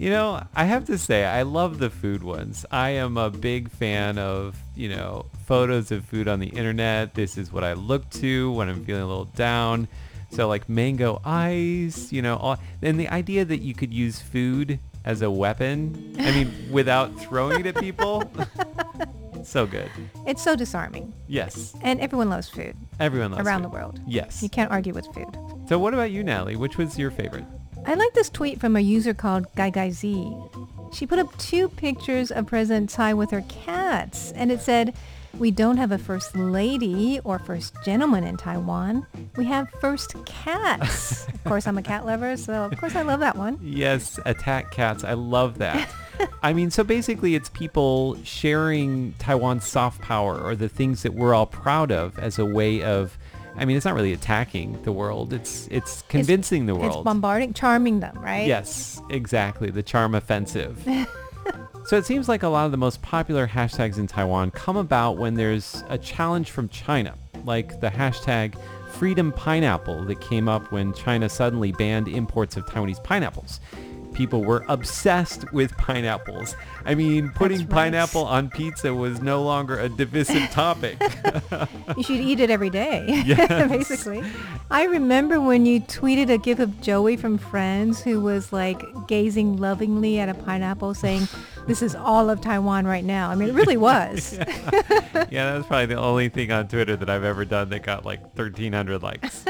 [0.00, 2.64] You know, I have to say, I love the food ones.
[2.70, 7.12] I am a big fan of, you know, photos of food on the internet.
[7.12, 9.88] This is what I look to when I'm feeling a little down.
[10.30, 14.78] So like mango ice, you know, all, and the idea that you could use food
[15.04, 18.24] as a weapon, I mean, without throwing it at people,
[19.44, 19.90] so good.
[20.26, 21.12] It's so disarming.
[21.28, 23.48] Yes, And everyone loves food everyone loves food.
[23.48, 23.70] around food.
[23.70, 24.00] the world.
[24.06, 24.42] Yes.
[24.42, 25.36] You can't argue with food.
[25.68, 26.56] So what about you, Natalie?
[26.56, 27.44] Which was your favorite?
[27.86, 30.36] I like this tweet from a user called Gai Gai Z.
[30.92, 34.94] She put up two pictures of President Tsai with her cats, and it said,
[35.38, 39.06] we don't have a first lady or first gentleman in Taiwan.
[39.36, 41.26] We have first cats.
[41.34, 43.58] of course, I'm a cat lover, so of course I love that one.
[43.62, 45.04] Yes, attack cats.
[45.04, 45.88] I love that.
[46.42, 51.34] I mean, so basically it's people sharing Taiwan's soft power or the things that we're
[51.34, 53.16] all proud of as a way of
[53.56, 55.32] I mean, it's not really attacking the world.
[55.32, 56.96] It's it's convincing the world.
[56.96, 58.46] It's bombarding, charming them, right?
[58.46, 59.70] Yes, exactly.
[59.70, 60.82] The charm offensive.
[61.86, 65.18] so it seems like a lot of the most popular hashtags in Taiwan come about
[65.18, 68.54] when there's a challenge from China, like the hashtag
[68.90, 73.60] Freedom Pineapple that came up when China suddenly banned imports of Taiwanese pineapples.
[74.20, 76.54] People were obsessed with pineapples.
[76.84, 77.70] I mean, putting right.
[77.70, 80.98] pineapple on pizza was no longer a divisive topic.
[81.96, 83.68] You should eat it every day, Yes.
[83.70, 84.22] basically.
[84.70, 89.56] I remember when you tweeted a gif of Joey from Friends who was like gazing
[89.56, 91.26] lovingly at a pineapple saying,
[91.66, 93.30] this is all of Taiwan right now.
[93.30, 94.36] I mean, it really was.
[94.38, 98.20] yeah, that's probably the only thing on Twitter that I've ever done that got like
[98.36, 99.44] 1,300 likes.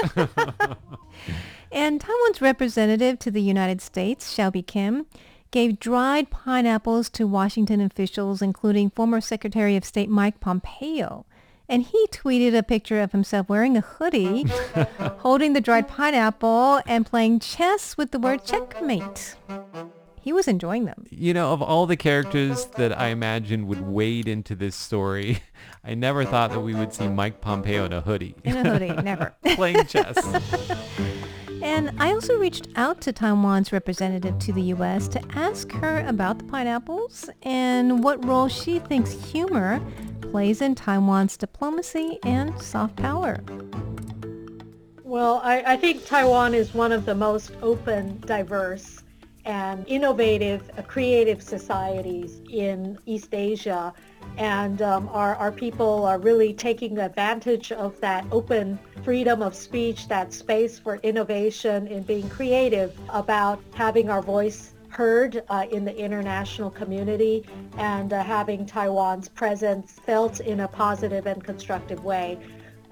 [1.73, 5.07] And Taiwan's representative to the United States, Hsiao Bi-khim,
[5.51, 11.27] gave dried pineapples to Washington officials, including former Secretary of State Mike Pompeo.
[11.69, 14.47] And he tweeted a picture of himself wearing a hoodie,
[15.19, 19.37] holding the dried pineapple, and playing chess with the word checkmate.
[20.23, 21.07] He was enjoying them.
[21.11, 25.43] you know, of all the characters that I imagined would wade into this story,
[25.85, 28.35] I never thought that we would see Mike Pompeo in a hoodie.
[28.45, 29.35] In a hoodie, never.
[29.55, 30.19] Playing chess.
[31.71, 35.07] And I also reached out to Taiwan's representative to the U.S.
[35.07, 39.81] to ask her about the pineapples and what role she thinks humor
[40.21, 43.39] plays in Taiwan's diplomacy and soft power.
[45.05, 49.05] Well, I, I think Taiwan is one of the most open, diverse,
[49.45, 53.95] and innovative, creative societies in East Asia.
[54.37, 60.09] And um, our, our people are really taking advantage of that open freedom of speech,
[60.09, 65.97] that space for innovation and being creative about having our voice heard uh, in the
[65.97, 67.45] international community
[67.79, 72.39] and uh, having Taiwan's presence felt in a positive and constructive way.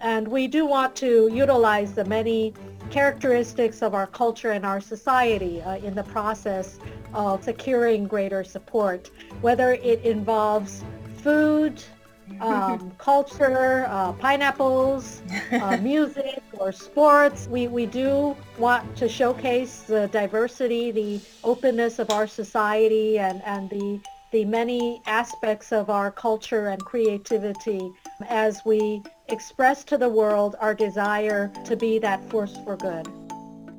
[0.01, 2.55] And we do want to utilize the many
[2.91, 6.79] characteristics of our culture and our society uh, in the process
[7.13, 9.11] of securing greater support,
[9.41, 10.85] whether it involves
[11.21, 11.83] food,
[12.41, 17.49] um, culture, uh, pineapples, uh, music, or sports.
[17.49, 23.69] We, we do want to showcase the diversity, the openness of our society, and, and
[23.71, 24.01] the
[24.31, 27.91] the many aspects of our culture and creativity
[28.29, 33.07] as we express to the world our desire to be that force for good.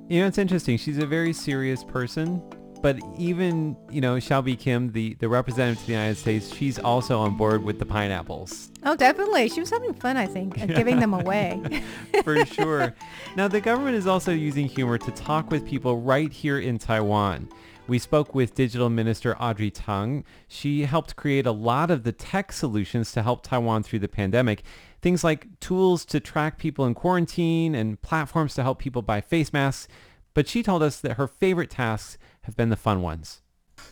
[0.08, 0.78] You know, it's interesting.
[0.78, 2.42] She's a very serious person,
[2.82, 7.20] but even, you know, Hsiao Bi-khim, the, the representative to the United States, she's also
[7.20, 8.72] on board with the pineapples.
[8.84, 9.50] Oh, definitely.
[9.50, 11.84] She was having fun, I think, at giving them away.
[12.24, 12.96] For sure.
[13.36, 17.50] Now, the government is also using humor to talk with people right here in Taiwan.
[17.90, 20.24] We spoke with Digital Minister Audrey Tang.
[20.48, 24.62] She helped create a lot of the tech solutions to help Taiwan through the pandemic.
[25.02, 29.52] Things like tools to track people in quarantine and platforms to help people buy face
[29.52, 29.88] masks.
[30.36, 32.20] But she told us that her favorite tasks
[32.50, 33.42] have been the fun ones.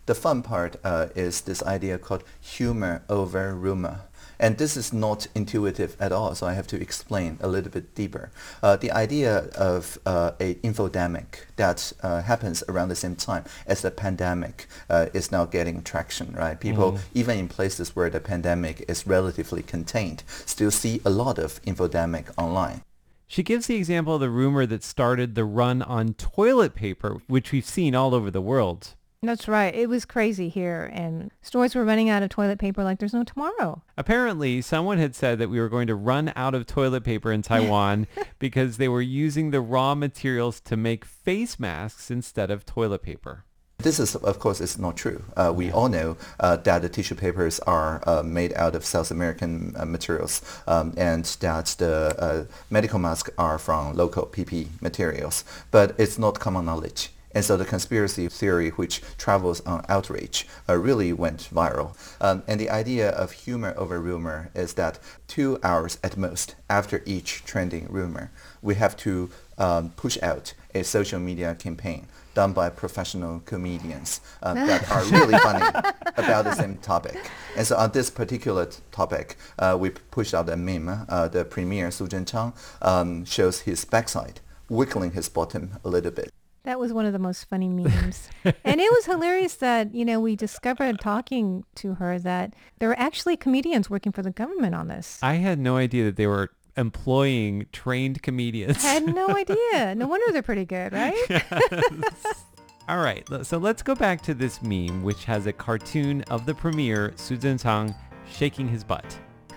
[0.05, 4.01] The fun part uh, is this idea called humor over rumor.
[4.39, 7.95] And this is not intuitive at all, so I have to explain a little bit
[7.95, 8.29] deeper.
[8.61, 13.81] Uh, the idea of uh, a infodemic that uh, happens around the same time as
[13.81, 16.59] the pandemic uh, is now getting traction, right?
[16.59, 16.99] People, Mm.
[17.13, 22.25] even in places where the pandemic is relatively contained, still see a lot of infodemic
[22.37, 22.81] online.
[23.27, 27.51] She gives the example of the rumor that started the run on toilet paper, which
[27.51, 28.95] we've seen all over the world.
[29.21, 29.73] That's right.
[29.73, 33.23] It was crazy here, and stores were running out of toilet paper like there's no
[33.23, 33.81] tomorrow.
[33.97, 37.41] Apparently, someone had said that we were going to run out of toilet paper in
[37.41, 38.07] Taiwan
[38.39, 43.43] because they were using the raw materials to make face masks instead of toilet paper.
[43.83, 45.23] This is, of course, is not true.
[45.35, 49.11] Uh, we all know uh, that the tissue papers are uh, made out of South
[49.11, 55.43] American uh, materials um, and that the uh, medical masks are from local PP materials.
[55.69, 57.11] But it's not common knowledge.
[57.35, 61.95] And so the conspiracy theory, which travels on outrage, uh, really went viral.
[62.19, 64.97] Um, and the idea of humor over rumor is that
[65.27, 68.31] two hours at most after each trending rumor,
[68.63, 72.07] we have to um, push out a social media campaign
[72.37, 75.65] done by professional comedians uh, that are really funny
[76.17, 77.17] about the same topic.
[77.57, 81.07] And so on this particular t- topic, uh, we pushed out a meme.
[81.09, 86.29] Uh, the premier, Su Tseng-chang, um, shows his backside, wiggling his bottom a little bit.
[86.61, 88.29] That was one of the most funny memes.
[88.43, 92.99] and it was hilarious that, you know, we discovered talking to her that there were
[92.99, 95.17] actually comedians working for the government on this.
[95.23, 98.83] I had no idea that they were employing trained comedians.
[98.85, 99.95] I had no idea.
[99.95, 101.15] No wonder they're pretty good, right?
[101.29, 102.43] Yes.
[102.89, 106.53] All right, so let's go back to this meme, which has a cartoon of the
[106.53, 107.93] premier, Su Tseng-chang,
[108.31, 109.03] shaking his butt.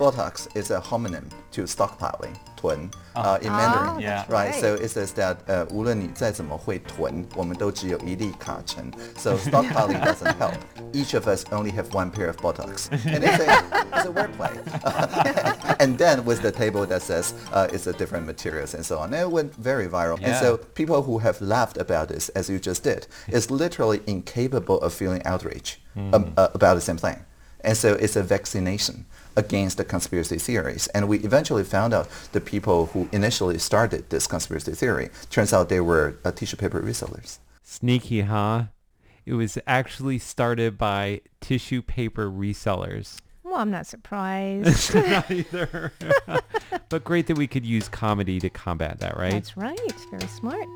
[0.01, 4.25] Botox is a homonym to stockpiling 囤啊、uh, in Mandarin, oh, yeah.
[4.31, 4.55] right.
[4.55, 5.67] So it says that 呃、uh,
[9.37, 10.55] stockpiling doesn't help.
[10.95, 13.45] Each of us only have one pair of buttocks, and it's a,
[13.93, 14.57] it's a wordplay.
[15.81, 19.13] and then with the table that says uh, it's a different materials and so on,
[19.13, 20.19] and it went very viral.
[20.19, 20.29] Yeah.
[20.29, 24.81] And so people who have laughed about this, as you just did, is literally incapable
[24.81, 26.15] of feeling outrage mm.
[26.15, 26.33] um, hmm.
[26.39, 27.25] uh, about the same thing.
[27.63, 29.07] And so it's a vaccination
[29.37, 30.87] against the conspiracy theories.
[30.89, 35.69] And we eventually found out the people who initially started this conspiracy theory, turns out
[35.69, 37.39] they were uh, tissue paper resellers.
[37.63, 38.65] Sneaky, huh?
[39.27, 43.19] It was actually started by tissue paper resellers.
[43.45, 44.95] well, I'm not surprised.
[44.95, 45.93] Not either.
[46.89, 49.33] but great that we could use comedy to combat that, right?
[49.33, 49.95] That's right.
[50.11, 50.69] Very smart.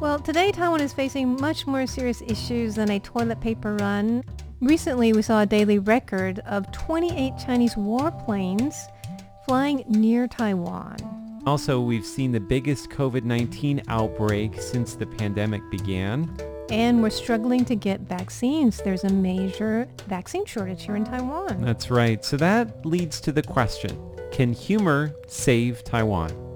[0.00, 4.22] Well, today Taiwan is facing much more serious issues than a toilet paper run.
[4.60, 8.76] Recently, we saw a daily record of 28 Chinese warplanes
[9.44, 11.42] flying near Taiwan.
[11.46, 16.32] Also, we've seen the biggest COVID-19 outbreak since the pandemic began.
[16.70, 18.76] And we're struggling to get vaccines.
[18.76, 21.60] There's a major vaccine shortage here in Taiwan.
[21.60, 22.24] That's right.
[22.24, 23.98] So that leads to the question,
[24.30, 26.47] can humor save Taiwan?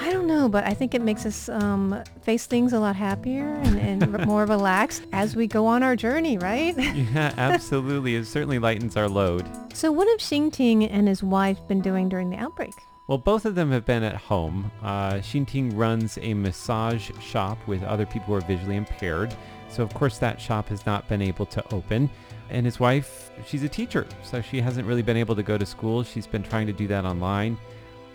[0.00, 3.44] I don't know, but I think it makes us um, face things a lot happier
[3.44, 6.74] and, and more relaxed as we go on our journey, right?
[7.10, 8.14] Yeah, absolutely.
[8.16, 9.46] It certainly lightens our load.
[9.74, 12.72] So what have Xinting and his wife been doing during the outbreak?
[13.08, 14.70] Well, both of them have been at home.
[14.82, 19.34] Uh, Xinting runs a massage shop with other people who are visually impaired.
[19.68, 22.08] So, of course, that shop has not been able to open.
[22.48, 25.66] And his wife, she's a teacher, so she hasn't really been able to go to
[25.66, 26.02] school.
[26.04, 27.58] She's been trying to do that online.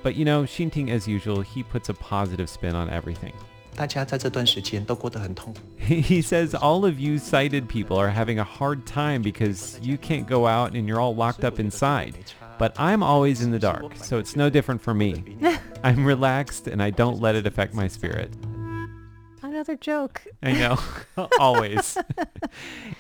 [0.06, 3.34] But you know, Xinting, as usual, he puts a positive spin on everything.
[5.80, 10.28] He says all of you sighted people are having a hard time because you can't
[10.28, 12.16] go out and you're all locked up inside.
[12.60, 15.38] But I'm always in the dark, so it's no different for me.
[15.84, 18.32] I'm relaxed and I don't let it affect my spirit.
[19.42, 20.22] Another joke.
[20.44, 20.78] I know,
[21.40, 21.98] always.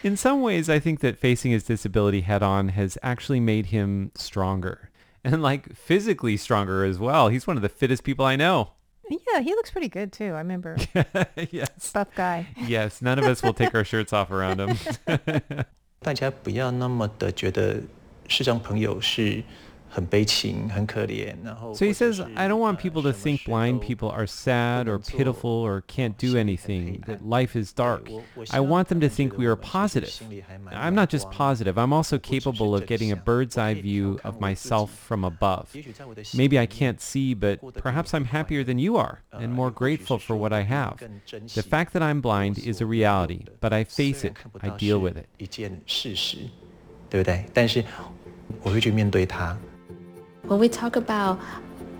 [0.03, 4.09] in some ways, I think that facing his disability head on has actually made him
[4.15, 4.89] stronger
[5.24, 7.28] And like physically stronger as well.
[7.28, 8.70] He's one of the fittest people I know.
[9.10, 10.32] Yeah, he looks pretty good too.
[10.34, 10.76] I remember.
[11.50, 11.92] yes.
[11.92, 12.46] Buff guy.
[12.56, 14.78] Yes, none of us will take our shirts off around him.
[16.00, 17.82] 大家不要那么的觉得
[18.28, 19.63] 视障朋友是很悲情、很可怜，然后
[19.94, 25.50] So he says, I don't want people to think blind people are sad or pitiful
[25.50, 28.08] or can't do anything, that life is dark.
[28.52, 30.22] I want them to think we are positive.
[30.70, 34.96] I'm not just positive, I'm also capable of getting a bird's eye view of myself
[34.96, 35.74] from above.
[36.34, 40.36] Maybe I can't see, but perhaps I'm happier than you are and more grateful for
[40.36, 41.02] what I have.
[41.56, 45.16] The fact that I'm blind is a reality, but I face it, I deal with
[45.16, 45.26] it.
[45.38, 46.48] 一件事实，
[47.08, 47.44] 对不对？
[47.52, 47.84] 但是
[48.62, 49.58] 我会去面对它。
[50.44, 51.38] When we talk about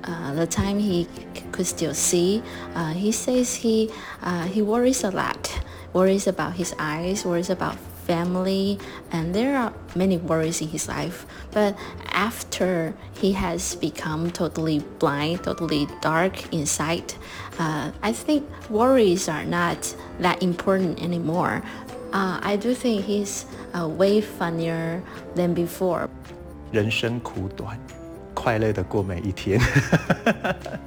[0.05, 2.43] uh, the time he c- could still see,
[2.75, 3.91] uh, he says he
[4.23, 5.51] uh, he worries a lot,
[5.93, 7.77] worries about his eyes, worries about
[8.07, 8.79] family,
[9.13, 11.27] and there are many worries in his life.
[11.53, 11.79] But
[12.11, 17.15] after he has become totally blind, totally dark inside,
[17.59, 21.63] uh, I think worries are not that important anymore.
[22.13, 23.47] Uh, I do think he's
[23.79, 25.03] uh, way funnier
[25.37, 26.09] than before.
[26.73, 27.79] 人生苦短，
[28.35, 29.61] 快乐的过每一天。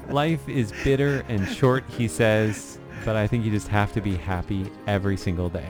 [0.10, 4.16] Life is bitter and short, he says, but I think you just have to be
[4.18, 5.68] happy every single day.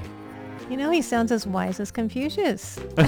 [0.70, 2.80] You know, he sounds as wise as Confucius.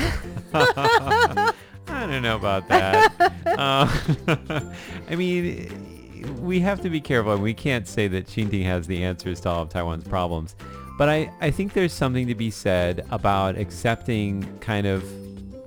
[1.87, 3.11] I don't know about that.
[3.45, 3.87] Uh,
[5.09, 7.37] I mean, we have to be careful.
[7.37, 10.55] We can't say that Xinting has the answers to all of Taiwan's problems.
[10.97, 15.03] But I, I think there's something to be said about accepting kind of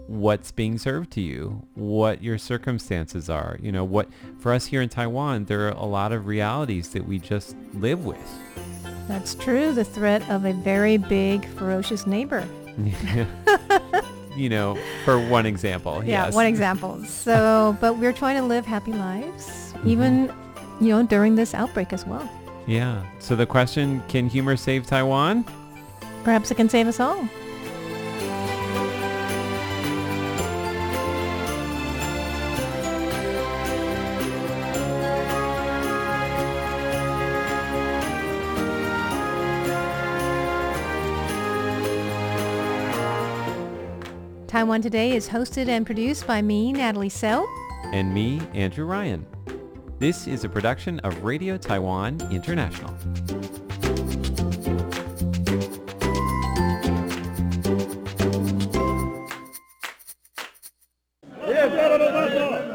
[0.08, 3.58] what's being served to you, what your circumstances are.
[3.62, 7.08] You know, what for us here in Taiwan, there are a lot of realities that
[7.08, 8.20] we just live with.
[9.08, 9.74] That's true.
[9.74, 12.48] The threat of a very big, ferocious neighbor.
[14.36, 16.04] you know, for one example.
[16.04, 16.34] Yeah, yes.
[16.34, 17.04] one example.
[17.06, 19.90] So, but we're trying to live happy lives, mm-hmm.
[19.90, 20.34] even,
[20.80, 22.30] you know, during this outbreak as well.
[22.66, 23.04] Yeah.
[23.20, 25.46] So the question, can humor save Taiwan?
[26.24, 27.28] Perhaps it can save us all.
[44.54, 47.52] Taiwan Today is hosted and produced by me, Natalie Sell.
[47.86, 49.26] And me, Andrew Ryan.
[49.98, 52.94] This is a production of Radio Taiwan International.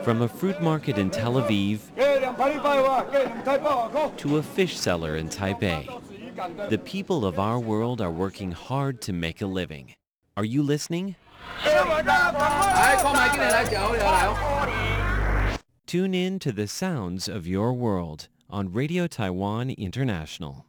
[0.03, 1.79] From a fruit market in Tel Aviv
[4.17, 9.13] to a fish seller in Taipei, the people of our world are working hard to
[9.13, 9.95] make a living.
[10.37, 11.15] Are you listening?
[15.87, 20.67] Tune in to the sounds of your world on Radio Taiwan International.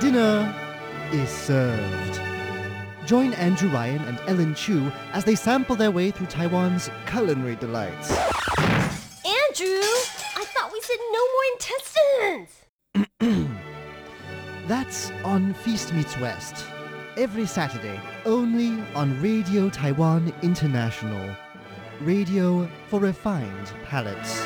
[0.00, 0.54] Dinner
[1.12, 2.20] is served.
[3.06, 8.10] Join Andrew Ryan and Ellen Chu as they sample their way through Taiwan's culinary delights.
[8.10, 9.82] Andrew,
[10.36, 11.44] I thought we said no more
[13.20, 13.58] intestines.
[14.66, 16.64] That's on Feast Meets West.
[17.16, 21.36] Every Saturday, only on Radio Taiwan International.
[22.00, 24.40] Radio for refined palates.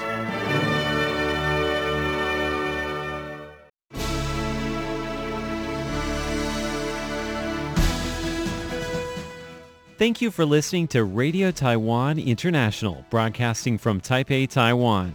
[9.98, 15.14] Thank you for listening to Radio Taiwan International, broadcasting from Taipei, Taiwan.